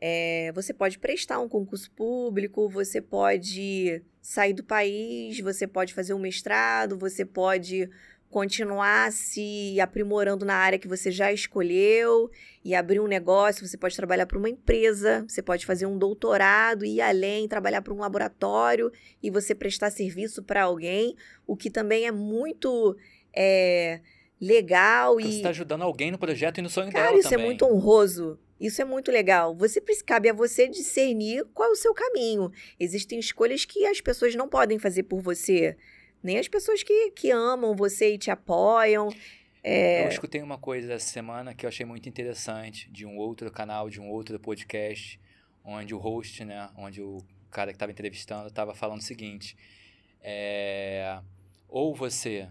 É, 0.03 0.51
você 0.55 0.73
pode 0.73 0.97
prestar 0.97 1.39
um 1.39 1.47
concurso 1.47 1.91
público, 1.91 2.67
você 2.67 2.99
pode 2.99 4.01
sair 4.19 4.51
do 4.51 4.63
país, 4.63 5.39
você 5.39 5.67
pode 5.67 5.93
fazer 5.93 6.15
um 6.15 6.19
mestrado, 6.19 6.97
você 6.97 7.23
pode 7.23 7.87
continuar 8.31 9.11
se 9.11 9.77
aprimorando 9.79 10.45
na 10.45 10.55
área 10.55 10.79
que 10.79 10.87
você 10.87 11.11
já 11.11 11.31
escolheu 11.31 12.31
e 12.63 12.73
abrir 12.73 12.99
um 12.99 13.05
negócio, 13.05 13.67
você 13.67 13.77
pode 13.77 13.95
trabalhar 13.95 14.25
para 14.25 14.37
uma 14.37 14.49
empresa, 14.49 15.25
você 15.27 15.41
pode 15.41 15.65
fazer 15.65 15.85
um 15.85 15.97
doutorado 15.97 16.85
e 16.85 16.95
ir 16.95 17.01
além, 17.01 17.47
trabalhar 17.47 17.81
para 17.81 17.93
um 17.93 17.99
laboratório 17.99 18.91
e 19.21 19.29
você 19.29 19.53
prestar 19.53 19.91
serviço 19.91 20.41
para 20.41 20.63
alguém, 20.63 21.15
o 21.45 21.57
que 21.57 21.69
também 21.69 22.07
é 22.07 22.11
muito 22.11 22.95
é, 23.35 23.99
legal 24.39 25.15
Você 25.15 25.27
e... 25.27 25.31
Você 25.31 25.37
está 25.37 25.49
ajudando 25.49 25.81
alguém 25.81 26.09
no 26.09 26.17
projeto 26.17 26.57
e 26.57 26.61
no 26.61 26.69
sonho 26.69 26.91
Cara, 26.91 27.07
dela 27.07 27.19
isso 27.19 27.27
é 27.27 27.31
também. 27.31 27.45
é 27.45 27.47
muito 27.49 27.65
honroso. 27.65 28.39
Isso 28.61 28.79
é 28.79 28.85
muito 28.85 29.11
legal. 29.11 29.55
Você 29.55 29.81
cabe 30.05 30.29
a 30.29 30.33
você 30.33 30.67
discernir 30.67 31.43
qual 31.51 31.69
é 31.69 31.71
o 31.71 31.75
seu 31.75 31.95
caminho. 31.95 32.51
Existem 32.79 33.17
escolhas 33.17 33.65
que 33.65 33.87
as 33.87 33.99
pessoas 33.99 34.35
não 34.35 34.47
podem 34.47 34.77
fazer 34.77 35.01
por 35.03 35.19
você, 35.19 35.75
nem 36.21 36.37
as 36.37 36.47
pessoas 36.47 36.83
que, 36.83 37.09
que 37.09 37.31
amam 37.31 37.75
você 37.75 38.13
e 38.13 38.17
te 38.19 38.29
apoiam. 38.29 39.09
É... 39.63 40.05
Eu 40.05 40.09
escutei 40.09 40.43
uma 40.43 40.59
coisa 40.59 40.93
essa 40.93 41.07
semana 41.07 41.55
que 41.55 41.65
eu 41.65 41.69
achei 41.69 41.83
muito 41.87 42.07
interessante 42.07 42.87
de 42.91 43.03
um 43.03 43.17
outro 43.17 43.49
canal, 43.51 43.89
de 43.89 43.99
um 43.99 44.07
outro 44.07 44.39
podcast, 44.39 45.19
onde 45.65 45.95
o 45.95 45.97
host, 45.97 46.45
né, 46.45 46.69
onde 46.77 47.01
o 47.01 47.17
cara 47.49 47.71
que 47.71 47.77
estava 47.77 47.91
entrevistando 47.91 48.47
estava 48.47 48.75
falando 48.75 48.99
o 48.99 49.03
seguinte: 49.03 49.57
é, 50.21 51.19
ou 51.67 51.95
você 51.95 52.47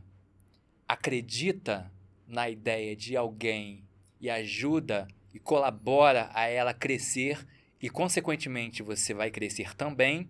acredita 0.88 1.88
na 2.26 2.50
ideia 2.50 2.96
de 2.96 3.16
alguém 3.16 3.84
e 4.20 4.28
ajuda 4.28 5.06
e 5.32 5.38
colabora 5.38 6.30
a 6.34 6.46
ela 6.46 6.74
crescer 6.74 7.46
e, 7.80 7.88
consequentemente, 7.88 8.82
você 8.82 9.14
vai 9.14 9.30
crescer 9.30 9.74
também, 9.74 10.28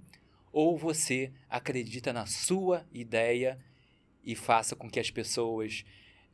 ou 0.53 0.79
você 0.79 1.33
acredita 1.49 2.13
na 2.13 2.27
sua 2.27 2.87
ideia 2.93 3.59
e 4.25 4.35
faça 4.35 4.77
com 4.77 4.91
que 4.91 5.01
as 5.01 5.11
pessoas, 5.11 5.85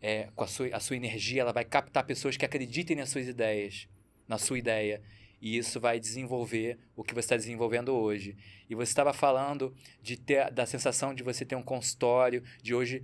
é, 0.00 0.28
com 0.34 0.44
a 0.44 0.46
sua, 0.46 0.68
a 0.74 0.80
sua 0.80 0.96
energia, 0.96 1.42
ela 1.42 1.52
vai 1.52 1.64
captar 1.64 2.04
pessoas 2.04 2.36
que 2.36 2.44
acreditem 2.44 2.96
nas 2.96 3.08
suas 3.08 3.28
ideias, 3.28 3.88
na 4.28 4.38
sua 4.38 4.58
ideia. 4.58 5.00
E 5.40 5.56
isso 5.56 5.78
vai 5.78 6.00
desenvolver 6.00 6.78
o 6.96 7.04
que 7.04 7.14
você 7.14 7.20
está 7.20 7.36
desenvolvendo 7.36 7.94
hoje. 7.94 8.36
E 8.68 8.74
você 8.74 8.90
estava 8.90 9.12
falando 9.12 9.74
de 10.02 10.16
ter, 10.16 10.50
da 10.50 10.66
sensação 10.66 11.14
de 11.14 11.22
você 11.22 11.44
ter 11.44 11.56
um 11.56 11.62
consultório, 11.62 12.42
de 12.62 12.74
hoje 12.74 13.02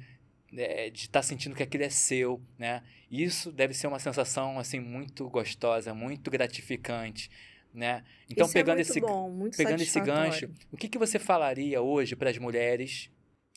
é, 0.56 0.90
de 0.90 1.02
estar 1.02 1.20
tá 1.20 1.22
sentindo 1.22 1.54
que 1.54 1.62
aquilo 1.62 1.84
é 1.84 1.90
seu, 1.90 2.40
né? 2.58 2.82
Isso 3.10 3.50
deve 3.50 3.74
ser 3.74 3.86
uma 3.86 3.98
sensação 3.98 4.58
assim 4.58 4.80
muito 4.80 5.28
gostosa, 5.28 5.94
muito 5.94 6.30
gratificante, 6.30 7.30
né? 7.72 8.04
Então 8.30 8.46
Isso 8.46 8.54
pegando 8.54 8.78
é 8.78 8.82
esse 8.82 9.00
bom, 9.00 9.50
pegando 9.56 9.82
esse 9.82 10.00
gancho, 10.00 10.50
o 10.70 10.76
que 10.76 10.88
que 10.88 10.98
você 10.98 11.18
falaria 11.18 11.80
hoje 11.80 12.14
para 12.14 12.30
as 12.30 12.38
mulheres, 12.38 13.10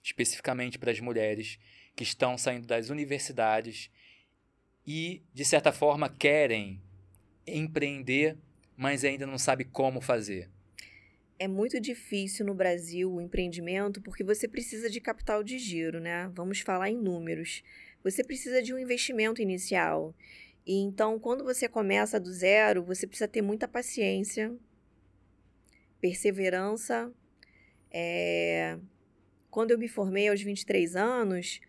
especificamente 0.03 0.79
para 0.79 0.91
as 0.91 0.99
mulheres 0.99 1.59
que 1.95 2.03
estão 2.03 2.37
saindo 2.37 2.67
das 2.67 2.89
universidades 2.89 3.89
e 4.85 5.23
de 5.33 5.43
certa 5.43 5.71
forma 5.71 6.09
querem 6.09 6.81
empreender, 7.47 8.37
mas 8.75 9.03
ainda 9.03 9.25
não 9.25 9.37
sabe 9.37 9.63
como 9.63 10.01
fazer? 10.01 10.49
É 11.37 11.47
muito 11.47 11.79
difícil 11.79 12.45
no 12.45 12.53
Brasil 12.53 13.11
o 13.11 13.21
empreendimento 13.21 14.01
porque 14.01 14.23
você 14.23 14.47
precisa 14.47 14.89
de 14.89 15.01
capital 15.01 15.43
de 15.43 15.57
giro, 15.57 15.99
né? 15.99 16.29
Vamos 16.33 16.59
falar 16.59 16.89
em 16.89 16.97
números. 16.97 17.63
Você 18.03 18.23
precisa 18.23 18.61
de 18.61 18.73
um 18.73 18.79
investimento 18.79 19.41
inicial. 19.41 20.13
E 20.65 20.79
então, 20.79 21.19
quando 21.19 21.43
você 21.43 21.67
começa 21.67 22.19
do 22.19 22.31
zero, 22.31 22.83
você 22.83 23.05
precisa 23.05 23.27
ter 23.27 23.41
muita 23.41 23.67
paciência, 23.67 24.55
perseverança. 25.99 27.11
É... 27.91 28.77
Quando 29.51 29.71
eu 29.71 29.77
me 29.77 29.87
formei 29.87 30.27
aos 30.27 30.41
23 30.41 30.95
anos, 30.95 31.59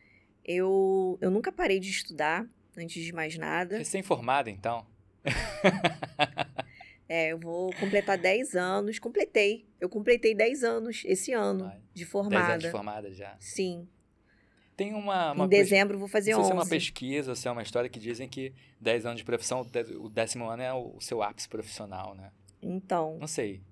eu, 0.44 1.18
eu 1.20 1.30
nunca 1.30 1.52
parei 1.52 1.78
de 1.78 1.90
estudar, 1.90 2.48
antes 2.76 3.04
de 3.04 3.12
mais 3.12 3.36
nada. 3.36 3.78
Recém-formada, 3.78 4.50
então? 4.50 4.86
É, 7.08 7.32
eu 7.32 7.38
vou 7.38 7.72
completar 7.74 8.18
10 8.18 8.54
anos. 8.56 8.98
Completei. 8.98 9.66
Eu 9.80 9.88
completei 9.88 10.34
10 10.34 10.64
anos 10.64 11.02
esse 11.04 11.32
ano 11.32 11.66
Ai, 11.66 11.78
de 11.94 12.04
formada. 12.04 12.38
10 12.38 12.50
anos 12.50 12.64
de 12.64 12.70
formada 12.70 13.12
já? 13.12 13.36
Sim. 13.38 13.88
Tem 14.76 14.92
uma. 14.92 15.32
uma 15.32 15.46
em 15.46 15.48
dezembro 15.48 15.98
vou 15.98 16.08
fazer 16.08 16.34
11. 16.34 16.42
Isso 16.42 16.50
é 16.50 16.54
uma 16.54 16.68
pesquisa, 16.68 17.32
isso 17.32 17.48
é 17.48 17.50
uma 17.50 17.62
história 17.62 17.88
que 17.88 17.98
dizem 17.98 18.28
que 18.28 18.52
10 18.80 19.06
anos 19.06 19.18
de 19.18 19.24
profissão, 19.24 19.66
o 20.00 20.08
décimo 20.08 20.48
ano 20.48 20.62
é 20.62 20.72
o 20.72 21.00
seu 21.00 21.22
ápice 21.22 21.48
profissional, 21.48 22.14
né? 22.14 22.30
Então. 22.60 23.16
Não 23.18 23.26
sei. 23.26 23.62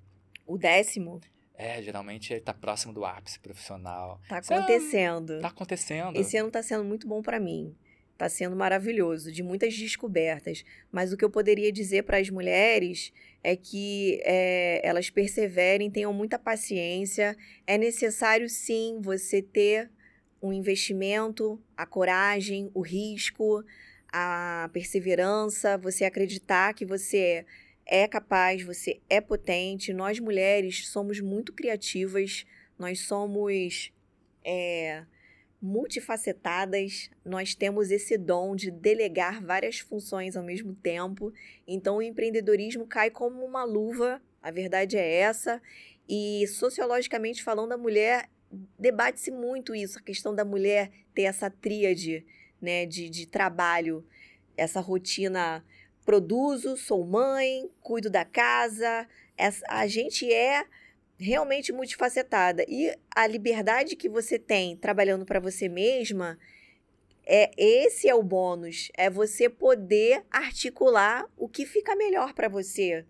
O 0.46 0.56
décimo? 0.56 1.20
É, 1.56 1.80
geralmente 1.82 2.32
ele 2.32 2.40
tá 2.40 2.52
próximo 2.52 2.92
do 2.92 3.04
ápice 3.04 3.38
profissional. 3.38 4.20
Tá 4.28 4.38
acontecendo. 4.38 5.34
É, 5.34 5.40
tá 5.40 5.48
acontecendo. 5.48 6.16
Esse 6.18 6.36
ano 6.36 6.50
tá 6.50 6.62
sendo 6.62 6.84
muito 6.84 7.06
bom 7.06 7.22
para 7.22 7.38
mim. 7.38 7.76
Está 8.14 8.28
sendo 8.28 8.54
maravilhoso, 8.54 9.30
de 9.30 9.42
muitas 9.42 9.76
descobertas. 9.76 10.64
Mas 10.90 11.12
o 11.12 11.16
que 11.16 11.24
eu 11.24 11.30
poderia 11.30 11.70
dizer 11.70 12.04
para 12.04 12.18
as 12.18 12.30
mulheres 12.30 13.12
é 13.42 13.56
que 13.56 14.20
é, 14.24 14.80
elas 14.84 15.10
perseverem, 15.10 15.90
tenham 15.90 16.12
muita 16.12 16.38
paciência. 16.38 17.36
É 17.66 17.76
necessário, 17.76 18.48
sim, 18.48 19.00
você 19.02 19.42
ter 19.42 19.90
um 20.40 20.52
investimento, 20.52 21.60
a 21.76 21.84
coragem, 21.84 22.70
o 22.72 22.82
risco, 22.82 23.64
a 24.12 24.70
perseverança, 24.72 25.76
você 25.76 26.04
acreditar 26.04 26.72
que 26.72 26.86
você 26.86 27.44
é 27.84 28.06
capaz, 28.06 28.62
você 28.62 29.00
é 29.10 29.20
potente. 29.20 29.92
Nós 29.92 30.20
mulheres 30.20 30.86
somos 30.86 31.20
muito 31.20 31.52
criativas, 31.52 32.46
nós 32.78 33.00
somos 33.00 33.92
é, 34.44 35.04
multifacetadas, 35.60 37.10
nós 37.24 37.54
temos 37.54 37.90
esse 37.90 38.18
dom 38.18 38.54
de 38.54 38.70
delegar 38.70 39.42
várias 39.42 39.78
funções 39.78 40.36
ao 40.36 40.42
mesmo 40.42 40.74
tempo. 40.74 41.32
Então, 41.66 41.96
o 41.96 42.02
empreendedorismo 42.02 42.86
cai 42.86 43.10
como 43.10 43.44
uma 43.44 43.64
luva, 43.64 44.20
a 44.42 44.50
verdade 44.50 44.96
é 44.96 45.20
essa. 45.20 45.60
E 46.08 46.46
sociologicamente 46.48 47.42
falando, 47.42 47.72
a 47.72 47.78
mulher 47.78 48.28
debate-se 48.78 49.30
muito 49.30 49.74
isso, 49.74 49.98
a 49.98 50.02
questão 50.02 50.34
da 50.34 50.44
mulher 50.44 50.90
ter 51.14 51.22
essa 51.22 51.50
tríade 51.50 52.24
né, 52.60 52.86
de, 52.86 53.08
de 53.08 53.26
trabalho, 53.26 54.04
essa 54.56 54.80
rotina. 54.80 55.64
Produzo, 56.04 56.76
sou 56.76 57.06
mãe, 57.06 57.70
cuido 57.80 58.10
da 58.10 58.24
casa. 58.24 59.08
Essa, 59.36 59.64
a 59.66 59.86
gente 59.86 60.30
é 60.30 60.66
realmente 61.18 61.72
multifacetada. 61.72 62.64
E 62.68 62.94
a 63.14 63.26
liberdade 63.26 63.96
que 63.96 64.08
você 64.08 64.38
tem 64.38 64.76
trabalhando 64.76 65.24
para 65.24 65.40
você 65.40 65.68
mesma, 65.68 66.38
é 67.26 67.50
esse 67.56 68.08
é 68.08 68.14
o 68.14 68.22
bônus, 68.22 68.90
é 68.96 69.08
você 69.08 69.48
poder 69.48 70.24
articular 70.30 71.26
o 71.36 71.48
que 71.48 71.64
fica 71.64 71.96
melhor 71.96 72.34
para 72.34 72.48
você. 72.48 73.04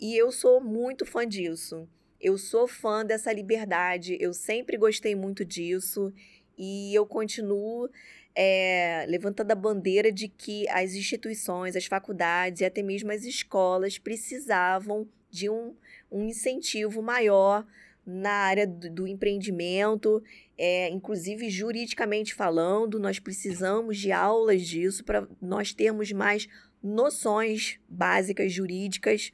E 0.00 0.16
eu 0.16 0.32
sou 0.32 0.60
muito 0.60 1.06
fã 1.06 1.26
disso. 1.26 1.88
Eu 2.20 2.38
sou 2.38 2.66
fã 2.66 3.04
dessa 3.04 3.32
liberdade, 3.32 4.16
eu 4.18 4.32
sempre 4.32 4.76
gostei 4.78 5.14
muito 5.14 5.44
disso 5.44 6.12
e 6.56 6.94
eu 6.94 7.06
continuo 7.06 7.90
é, 8.34 9.04
levantando 9.08 9.52
a 9.52 9.54
bandeira 9.54 10.10
de 10.10 10.28
que 10.28 10.68
as 10.68 10.94
instituições, 10.94 11.76
as 11.76 11.84
faculdades 11.84 12.62
e 12.62 12.64
até 12.64 12.82
mesmo 12.82 13.12
as 13.12 13.24
escolas 13.24 13.98
precisavam 13.98 15.06
de 15.34 15.50
um, 15.50 15.74
um 16.10 16.22
incentivo 16.28 17.02
maior 17.02 17.66
na 18.06 18.30
área 18.30 18.66
do, 18.66 18.88
do 18.88 19.06
empreendimento, 19.06 20.22
é, 20.56 20.88
inclusive 20.90 21.50
juridicamente 21.50 22.32
falando, 22.32 23.00
nós 23.00 23.18
precisamos 23.18 23.98
de 23.98 24.12
aulas 24.12 24.62
disso 24.62 25.02
para 25.02 25.26
nós 25.42 25.74
termos 25.74 26.12
mais 26.12 26.46
noções 26.80 27.80
básicas 27.88 28.52
jurídicas 28.52 29.32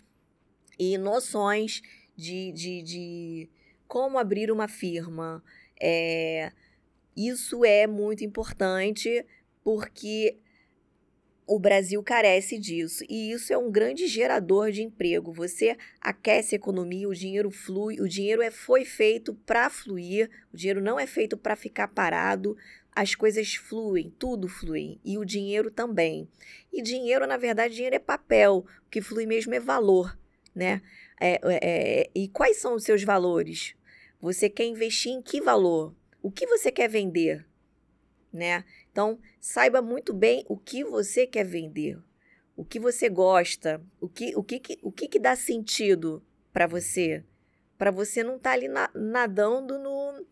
e 0.79 0.97
noções 0.97 1.83
de, 2.17 2.51
de, 2.53 2.83
de 2.83 3.49
como 3.87 4.19
abrir 4.19 4.51
uma 4.51 4.69
firma. 4.69 5.45
É, 5.79 6.51
isso 7.15 7.63
é 7.63 7.87
muito 7.87 8.25
importante 8.25 9.27
porque 9.63 10.39
o 11.51 11.59
Brasil 11.59 12.01
carece 12.01 12.57
disso 12.61 13.03
e 13.09 13.33
isso 13.33 13.53
é 13.53 13.59
um 13.59 13.73
grande 13.73 14.07
gerador 14.07 14.71
de 14.71 14.85
emprego. 14.85 15.33
Você 15.33 15.77
aquece 16.01 16.55
a 16.55 16.59
economia, 16.59 17.09
o 17.09 17.15
dinheiro 17.15 17.51
flui, 17.51 18.01
o 18.01 18.09
dinheiro 18.09 18.41
é, 18.41 18.53
foi 18.53 18.85
feito 18.85 19.35
para 19.35 19.69
fluir, 19.69 20.31
o 20.55 20.57
dinheiro 20.57 20.81
não 20.81 20.99
é 20.99 21.09
feito 21.09 21.37
para 21.37 21.57
ficar 21.57 21.89
parado. 21.89 22.57
As 22.95 23.17
coisas 23.17 23.57
fluem, 23.57 24.15
tudo 24.17 24.47
flui 24.47 25.01
e 25.05 25.19
o 25.19 25.25
dinheiro 25.25 25.73
também. 25.73 26.29
E 26.73 26.81
dinheiro, 26.81 27.27
na 27.27 27.37
verdade, 27.37 27.75
dinheiro 27.75 27.97
é 27.97 27.99
papel, 27.99 28.65
o 28.87 28.89
que 28.89 29.01
flui 29.01 29.27
mesmo 29.27 29.53
é 29.53 29.59
valor, 29.59 30.17
né? 30.55 30.81
É, 31.21 31.33
é, 31.33 31.41
é, 31.43 32.11
e 32.15 32.29
quais 32.29 32.59
são 32.59 32.77
os 32.77 32.85
seus 32.85 33.03
valores? 33.03 33.75
Você 34.21 34.49
quer 34.49 34.67
investir 34.67 35.11
em 35.11 35.21
que 35.21 35.41
valor? 35.41 35.93
O 36.23 36.31
que 36.31 36.47
você 36.47 36.71
quer 36.71 36.89
vender? 36.89 37.45
Né? 38.33 38.65
Então, 39.01 39.19
saiba 39.41 39.81
muito 39.81 40.13
bem 40.13 40.45
o 40.47 40.59
que 40.59 40.85
você 40.85 41.27
quer 41.27 41.43
vender, 41.43 41.99
o 42.55 42.63
que 42.63 42.79
você 42.79 43.09
gosta, 43.09 43.83
o 43.99 44.07
que, 44.07 44.37
o 44.37 44.43
que, 44.43 44.61
o 44.83 44.93
que, 44.93 45.09
que 45.09 45.19
dá 45.19 45.35
sentido 45.35 46.23
para 46.53 46.67
você, 46.67 47.25
para 47.79 47.91
você 47.91 48.23
não 48.23 48.37
estar 48.37 48.51
tá 48.51 48.57
ali 48.57 48.69
na, 48.69 48.91
nadando 48.95 49.79
no, 49.79 50.27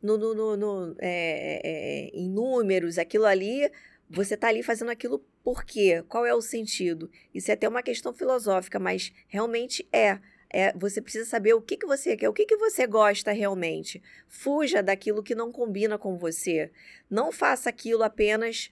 no, 0.00 0.16
no, 0.16 0.34
no, 0.34 0.56
no 0.56 0.96
é, 0.98 1.60
é, 1.62 2.10
em 2.14 2.30
números, 2.30 2.96
aquilo 2.96 3.26
ali, 3.26 3.70
você 4.08 4.32
está 4.32 4.48
ali 4.48 4.62
fazendo 4.62 4.90
aquilo 4.90 5.18
por 5.44 5.62
quê? 5.62 6.02
Qual 6.08 6.24
é 6.24 6.34
o 6.34 6.40
sentido? 6.40 7.10
Isso 7.34 7.50
é 7.50 7.54
até 7.54 7.68
uma 7.68 7.82
questão 7.82 8.14
filosófica, 8.14 8.78
mas 8.78 9.12
realmente 9.26 9.86
é. 9.92 10.18
É, 10.50 10.72
você 10.72 11.00
precisa 11.02 11.26
saber 11.28 11.52
o 11.54 11.60
que, 11.60 11.76
que 11.76 11.86
você 11.86 12.16
quer, 12.16 12.28
o 12.28 12.32
que, 12.32 12.46
que 12.46 12.56
você 12.56 12.86
gosta 12.86 13.32
realmente. 13.32 14.02
Fuja 14.26 14.82
daquilo 14.82 15.22
que 15.22 15.34
não 15.34 15.52
combina 15.52 15.98
com 15.98 16.16
você. 16.16 16.70
Não 17.10 17.30
faça 17.30 17.68
aquilo 17.68 18.02
apenas 18.02 18.70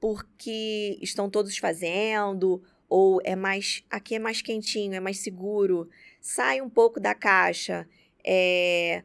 porque 0.00 0.98
estão 1.00 1.30
todos 1.30 1.56
fazendo, 1.58 2.60
ou 2.88 3.20
é 3.24 3.36
mais. 3.36 3.84
Aqui 3.88 4.16
é 4.16 4.18
mais 4.18 4.42
quentinho, 4.42 4.94
é 4.94 5.00
mais 5.00 5.18
seguro. 5.18 5.88
Sai 6.20 6.60
um 6.60 6.68
pouco 6.68 6.98
da 6.98 7.14
caixa. 7.14 7.88
É, 8.24 9.04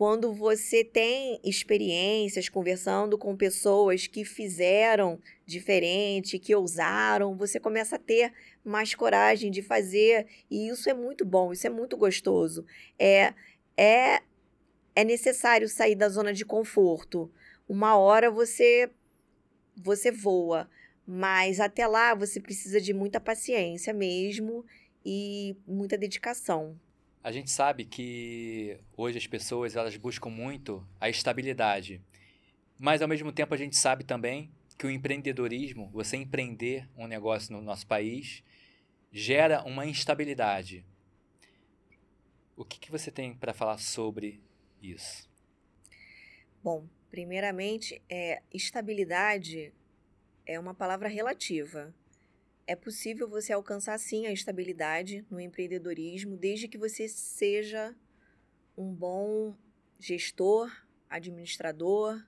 quando 0.00 0.32
você 0.32 0.82
tem 0.82 1.38
experiências 1.44 2.48
conversando 2.48 3.18
com 3.18 3.36
pessoas 3.36 4.06
que 4.06 4.24
fizeram 4.24 5.20
diferente, 5.44 6.38
que 6.38 6.54
ousaram, 6.54 7.36
você 7.36 7.60
começa 7.60 7.96
a 7.96 7.98
ter 7.98 8.32
mais 8.64 8.94
coragem 8.94 9.50
de 9.50 9.62
fazer, 9.62 10.26
e 10.50 10.68
isso 10.68 10.88
é 10.88 10.94
muito 10.94 11.24
bom, 11.24 11.52
isso 11.52 11.66
é 11.66 11.70
muito 11.70 11.96
gostoso. 11.96 12.64
É 12.98 13.34
é 13.76 14.22
é 14.94 15.04
necessário 15.04 15.68
sair 15.68 15.94
da 15.94 16.08
zona 16.08 16.32
de 16.32 16.44
conforto. 16.44 17.30
Uma 17.68 17.96
hora 17.96 18.30
você 18.30 18.90
você 19.76 20.10
voa, 20.10 20.68
mas 21.06 21.58
até 21.60 21.86
lá 21.86 22.14
você 22.14 22.40
precisa 22.40 22.80
de 22.80 22.92
muita 22.92 23.18
paciência 23.18 23.92
mesmo 23.94 24.64
e 25.04 25.56
muita 25.66 25.96
dedicação. 25.96 26.78
A 27.22 27.32
gente 27.32 27.50
sabe 27.50 27.84
que 27.84 28.78
hoje 28.96 29.18
as 29.18 29.26
pessoas 29.26 29.76
elas 29.76 29.96
buscam 29.96 30.30
muito 30.30 30.86
a 31.00 31.08
estabilidade, 31.08 32.00
mas 32.78 33.02
ao 33.02 33.08
mesmo 33.08 33.30
tempo 33.30 33.52
a 33.54 33.56
gente 33.56 33.76
sabe 33.76 34.04
também 34.04 34.50
que 34.78 34.86
o 34.86 34.90
empreendedorismo, 34.90 35.90
você 35.92 36.16
empreender 36.16 36.88
um 36.96 37.06
negócio 37.06 37.52
no 37.52 37.60
nosso 37.60 37.86
país, 37.86 38.42
gera 39.10 39.62
uma 39.64 39.86
instabilidade. 39.86 40.84
O 42.56 42.64
que, 42.64 42.78
que 42.78 42.90
você 42.90 43.10
tem 43.10 43.34
para 43.34 43.52
falar 43.52 43.78
sobre 43.78 44.42
isso? 44.80 45.28
Bom, 46.62 46.86
primeiramente, 47.10 48.02
é, 48.08 48.42
estabilidade 48.52 49.72
é 50.46 50.58
uma 50.58 50.74
palavra 50.74 51.08
relativa. 51.08 51.94
É 52.66 52.76
possível 52.76 53.28
você 53.28 53.52
alcançar 53.52 53.98
sim 53.98 54.26
a 54.26 54.32
estabilidade 54.32 55.24
no 55.30 55.40
empreendedorismo, 55.40 56.36
desde 56.36 56.68
que 56.68 56.78
você 56.78 57.08
seja 57.08 57.96
um 58.76 58.94
bom 58.94 59.56
gestor, 59.98 60.70
administrador, 61.08 62.24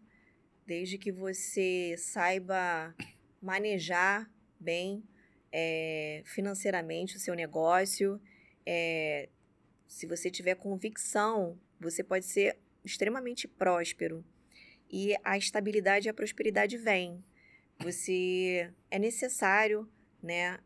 desde 0.66 0.98
que 0.98 1.12
você 1.12 1.94
saiba 1.96 2.94
manejar 3.40 4.30
bem 4.58 5.04
é, 5.52 6.22
financeiramente 6.24 7.16
o 7.16 7.20
seu 7.20 7.34
negócio. 7.34 8.20
É, 8.64 9.28
se 9.86 10.06
você 10.06 10.30
tiver 10.30 10.54
convicção, 10.54 11.58
você 11.78 12.02
pode 12.02 12.24
ser 12.24 12.58
extremamente 12.84 13.46
próspero. 13.46 14.24
E 14.90 15.14
a 15.22 15.36
estabilidade 15.38 16.08
e 16.08 16.10
a 16.10 16.14
prosperidade 16.14 16.76
vêm. 16.76 17.22
Você 17.80 18.72
é 18.90 18.98
necessário 18.98 19.88
né, 20.22 20.58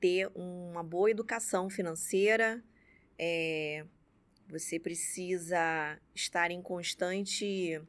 ter 0.00 0.28
uma 0.34 0.82
boa 0.82 1.10
educação 1.10 1.70
financeira, 1.70 2.62
é, 3.18 3.84
você 4.48 4.78
precisa 4.78 5.98
estar 6.14 6.50
em 6.50 6.60
constante 6.60 7.80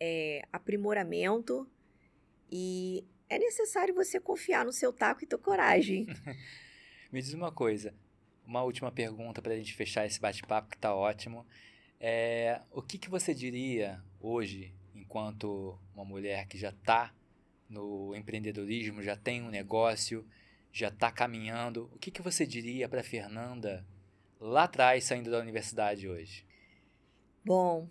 é, 0.00 0.42
aprimoramento 0.52 1.70
e 2.50 3.04
é 3.28 3.38
necessário 3.38 3.94
você 3.94 4.18
confiar 4.18 4.64
no 4.64 4.72
seu 4.72 4.92
taco 4.92 5.22
e 5.22 5.26
tua 5.26 5.38
coragem. 5.38 6.06
Me 7.12 7.20
diz 7.20 7.32
uma 7.32 7.50
coisa, 7.50 7.94
uma 8.46 8.62
última 8.62 8.90
pergunta 8.90 9.40
para 9.40 9.52
a 9.52 9.56
gente 9.56 9.74
fechar 9.74 10.06
esse 10.06 10.20
bate-papo 10.20 10.68
que 10.68 10.76
está 10.76 10.94
ótimo. 10.94 11.46
É, 12.00 12.60
o 12.70 12.82
que, 12.82 12.98
que 12.98 13.08
você 13.08 13.34
diria 13.34 14.02
hoje, 14.20 14.74
enquanto 14.94 15.78
uma 15.94 16.04
mulher 16.04 16.46
que 16.46 16.58
já 16.58 16.70
está 16.70 17.14
no 17.68 18.14
empreendedorismo, 18.14 19.02
já 19.02 19.16
tem 19.16 19.42
um 19.42 19.50
negócio, 19.50 20.26
já 20.72 20.88
está 20.88 21.10
caminhando, 21.10 21.90
o 21.94 21.98
que, 21.98 22.10
que 22.10 22.22
você 22.22 22.46
diria 22.46 22.88
para 22.88 23.02
Fernanda 23.02 23.86
lá 24.40 24.64
atrás, 24.64 25.04
saindo 25.04 25.30
da 25.30 25.38
universidade 25.38 26.08
hoje? 26.08 26.46
Bom, 27.44 27.88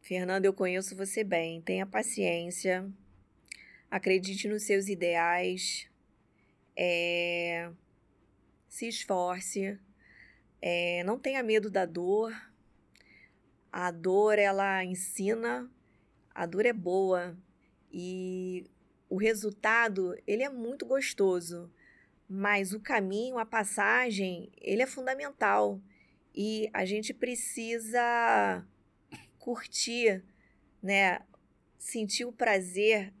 Fernanda, 0.00 0.46
eu 0.46 0.52
conheço 0.52 0.94
você 0.94 1.24
bem. 1.24 1.62
Tenha 1.62 1.86
paciência, 1.86 2.86
acredite 3.90 4.48
nos 4.48 4.64
seus 4.64 4.88
ideais, 4.88 5.88
é, 6.76 7.70
se 8.68 8.88
esforce, 8.88 9.78
é, 10.60 11.04
não 11.04 11.18
tenha 11.18 11.42
medo 11.42 11.70
da 11.70 11.84
dor. 11.86 12.32
a 13.70 13.90
dor 13.90 14.38
ela 14.38 14.84
ensina, 14.84 15.70
a 16.34 16.46
dor 16.46 16.64
é 16.66 16.72
boa. 16.72 17.36
E 17.92 18.70
o 19.08 19.16
resultado 19.16 20.16
ele 20.26 20.42
é 20.42 20.48
muito 20.48 20.86
gostoso, 20.86 21.72
mas 22.28 22.72
o 22.72 22.80
caminho, 22.80 23.38
a 23.38 23.46
passagem, 23.46 24.50
ele 24.60 24.82
é 24.82 24.86
fundamental. 24.86 25.80
E 26.34 26.68
a 26.72 26.84
gente 26.84 27.14
precisa 27.14 28.66
curtir, 29.38 30.24
né? 30.82 31.20
Sentir 31.78 32.24
o 32.24 32.32
prazer 32.32 33.12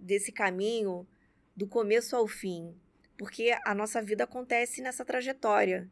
desse 0.00 0.32
caminho 0.32 1.06
do 1.54 1.66
começo 1.66 2.16
ao 2.16 2.26
fim, 2.26 2.74
porque 3.18 3.54
a 3.64 3.74
nossa 3.74 4.00
vida 4.02 4.24
acontece 4.24 4.80
nessa 4.80 5.04
trajetória. 5.04 5.88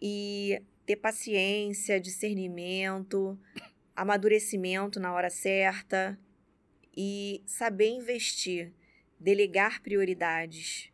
E 0.00 0.60
ter 0.84 0.96
paciência, 0.96 2.00
discernimento, 2.00 3.38
amadurecimento 3.94 4.98
na 4.98 5.12
hora 5.12 5.30
certa 5.30 6.18
e 6.96 7.42
saber 7.46 7.88
investir, 7.88 8.72
delegar 9.18 9.82
prioridades. 9.82 10.90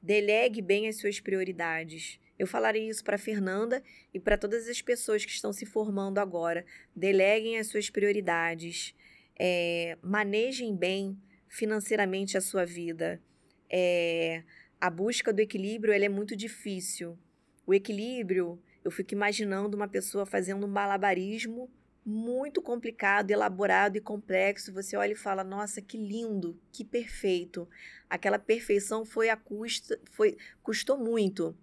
Delegue 0.00 0.62
bem 0.62 0.86
as 0.88 0.98
suas 0.98 1.18
prioridades. 1.18 2.20
Eu 2.38 2.46
falarei 2.46 2.88
isso 2.88 3.02
para 3.02 3.18
Fernanda 3.18 3.82
e 4.12 4.20
para 4.20 4.36
todas 4.36 4.68
as 4.68 4.82
pessoas 4.82 5.24
que 5.24 5.32
estão 5.32 5.52
se 5.52 5.64
formando 5.64 6.18
agora. 6.18 6.64
Deleguem 6.94 7.58
as 7.58 7.68
suas 7.68 7.88
prioridades. 7.88 8.94
É, 9.38 9.96
manejem 10.02 10.76
bem 10.76 11.18
financeiramente 11.54 12.36
a 12.36 12.40
sua 12.40 12.66
vida. 12.66 13.22
É, 13.70 14.42
a 14.80 14.90
busca 14.90 15.32
do 15.32 15.38
equilíbrio 15.38 15.94
é 15.94 16.08
muito 16.08 16.34
difícil. 16.34 17.16
O 17.64 17.72
equilíbrio, 17.72 18.60
eu 18.84 18.90
fico 18.90 19.14
imaginando 19.14 19.76
uma 19.76 19.86
pessoa 19.86 20.26
fazendo 20.26 20.66
um 20.66 20.68
malabarismo 20.68 21.70
muito 22.04 22.60
complicado, 22.60 23.30
elaborado 23.30 23.96
e 23.96 24.00
complexo. 24.00 24.72
Você 24.72 24.96
olha 24.96 25.12
e 25.12 25.16
fala: 25.16 25.44
"Nossa, 25.44 25.80
que 25.80 25.96
lindo, 25.96 26.60
que 26.72 26.84
perfeito". 26.84 27.68
Aquela 28.10 28.38
perfeição 28.38 29.04
foi 29.04 29.30
a 29.30 29.36
custa, 29.36 29.98
foi 30.10 30.36
custou 30.60 30.98
muito. 30.98 31.56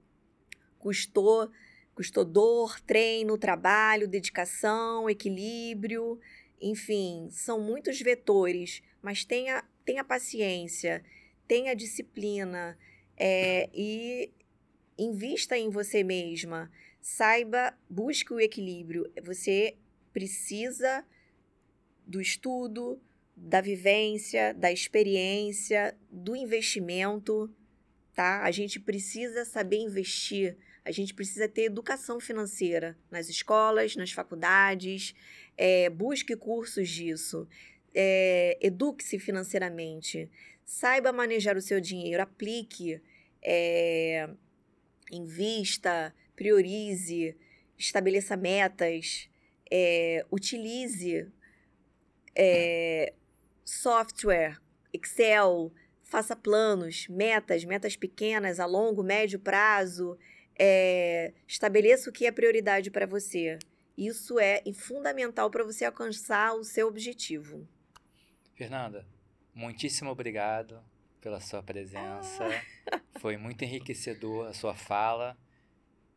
Custou, 0.79 1.51
custou 1.93 2.23
dor, 2.23 2.79
treino, 2.79 3.37
trabalho, 3.37 4.07
dedicação, 4.07 5.09
equilíbrio, 5.09 6.17
enfim, 6.61 7.27
são 7.31 7.59
muitos 7.59 7.99
vetores, 7.99 8.83
mas 9.01 9.25
tenha 9.25 9.63
tenha 9.85 10.03
paciência, 10.03 11.03
tenha 11.47 11.75
disciplina 11.75 12.77
é, 13.17 13.69
e 13.73 14.31
invista 14.97 15.57
em 15.57 15.69
você 15.69 16.03
mesma. 16.03 16.71
Saiba, 17.01 17.73
busque 17.89 18.33
o 18.33 18.39
equilíbrio. 18.39 19.11
Você 19.23 19.75
precisa 20.13 21.05
do 22.05 22.21
estudo, 22.21 23.01
da 23.35 23.61
vivência, 23.61 24.53
da 24.53 24.71
experiência, 24.71 25.97
do 26.11 26.35
investimento, 26.35 27.49
tá? 28.13 28.43
A 28.43 28.51
gente 28.51 28.79
precisa 28.79 29.45
saber 29.45 29.77
investir. 29.77 30.57
A 30.83 30.91
gente 30.91 31.13
precisa 31.13 31.47
ter 31.47 31.63
educação 31.63 32.19
financeira 32.19 32.97
nas 33.09 33.29
escolas, 33.29 33.95
nas 33.95 34.11
faculdades. 34.11 35.13
É, 35.57 35.89
busque 35.89 36.35
cursos 36.35 36.89
disso. 36.89 37.47
É, 37.93 38.57
Eduque-se 38.61 39.19
financeiramente. 39.19 40.29
Saiba 40.65 41.11
manejar 41.11 41.57
o 41.57 41.61
seu 41.61 41.79
dinheiro. 41.79 42.21
Aplique. 42.21 43.01
É, 43.43 44.29
invista. 45.11 46.13
Priorize. 46.35 47.35
Estabeleça 47.77 48.37
metas. 48.37 49.29
É, 49.69 50.25
utilize 50.31 51.31
é, 52.35 53.13
software, 53.63 54.57
Excel, 54.93 55.71
faça 56.03 56.35
planos, 56.35 57.07
metas, 57.07 57.63
metas 57.63 57.95
pequenas 57.95 58.59
a 58.59 58.65
longo, 58.65 59.03
médio 59.03 59.39
prazo, 59.39 60.17
é, 60.57 61.33
estabeleça 61.47 62.09
o 62.09 62.13
que 62.13 62.25
é 62.25 62.31
prioridade 62.31 62.91
para 62.91 63.05
você. 63.05 63.57
Isso 63.97 64.39
é 64.39 64.61
fundamental 64.73 65.49
para 65.49 65.63
você 65.63 65.85
alcançar 65.85 66.53
o 66.55 66.63
seu 66.63 66.87
objetivo. 66.87 67.67
Fernanda, 68.61 69.07
muitíssimo 69.55 70.11
obrigado 70.11 70.79
pela 71.19 71.39
sua 71.39 71.63
presença. 71.63 72.47
Ah. 72.91 73.01
Foi 73.19 73.35
muito 73.35 73.63
enriquecedor 73.63 74.45
a 74.45 74.53
sua 74.53 74.75
fala. 74.75 75.35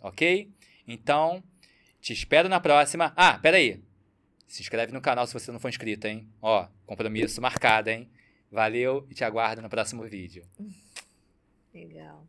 Ok? 0.00 0.50
Então, 0.88 1.42
te 2.06 2.12
espero 2.12 2.48
na 2.48 2.60
próxima. 2.60 3.12
Ah, 3.16 3.36
peraí! 3.36 3.82
Se 4.46 4.62
inscreve 4.62 4.92
no 4.92 5.00
canal 5.00 5.26
se 5.26 5.34
você 5.34 5.50
não 5.50 5.58
for 5.58 5.68
inscrito, 5.68 6.06
hein? 6.06 6.32
Ó, 6.40 6.68
compromisso 6.86 7.42
marcado, 7.42 7.90
hein? 7.90 8.08
Valeu 8.48 9.04
e 9.10 9.14
te 9.14 9.24
aguardo 9.24 9.60
no 9.60 9.68
próximo 9.68 10.04
vídeo. 10.04 10.44
Legal. 11.74 12.24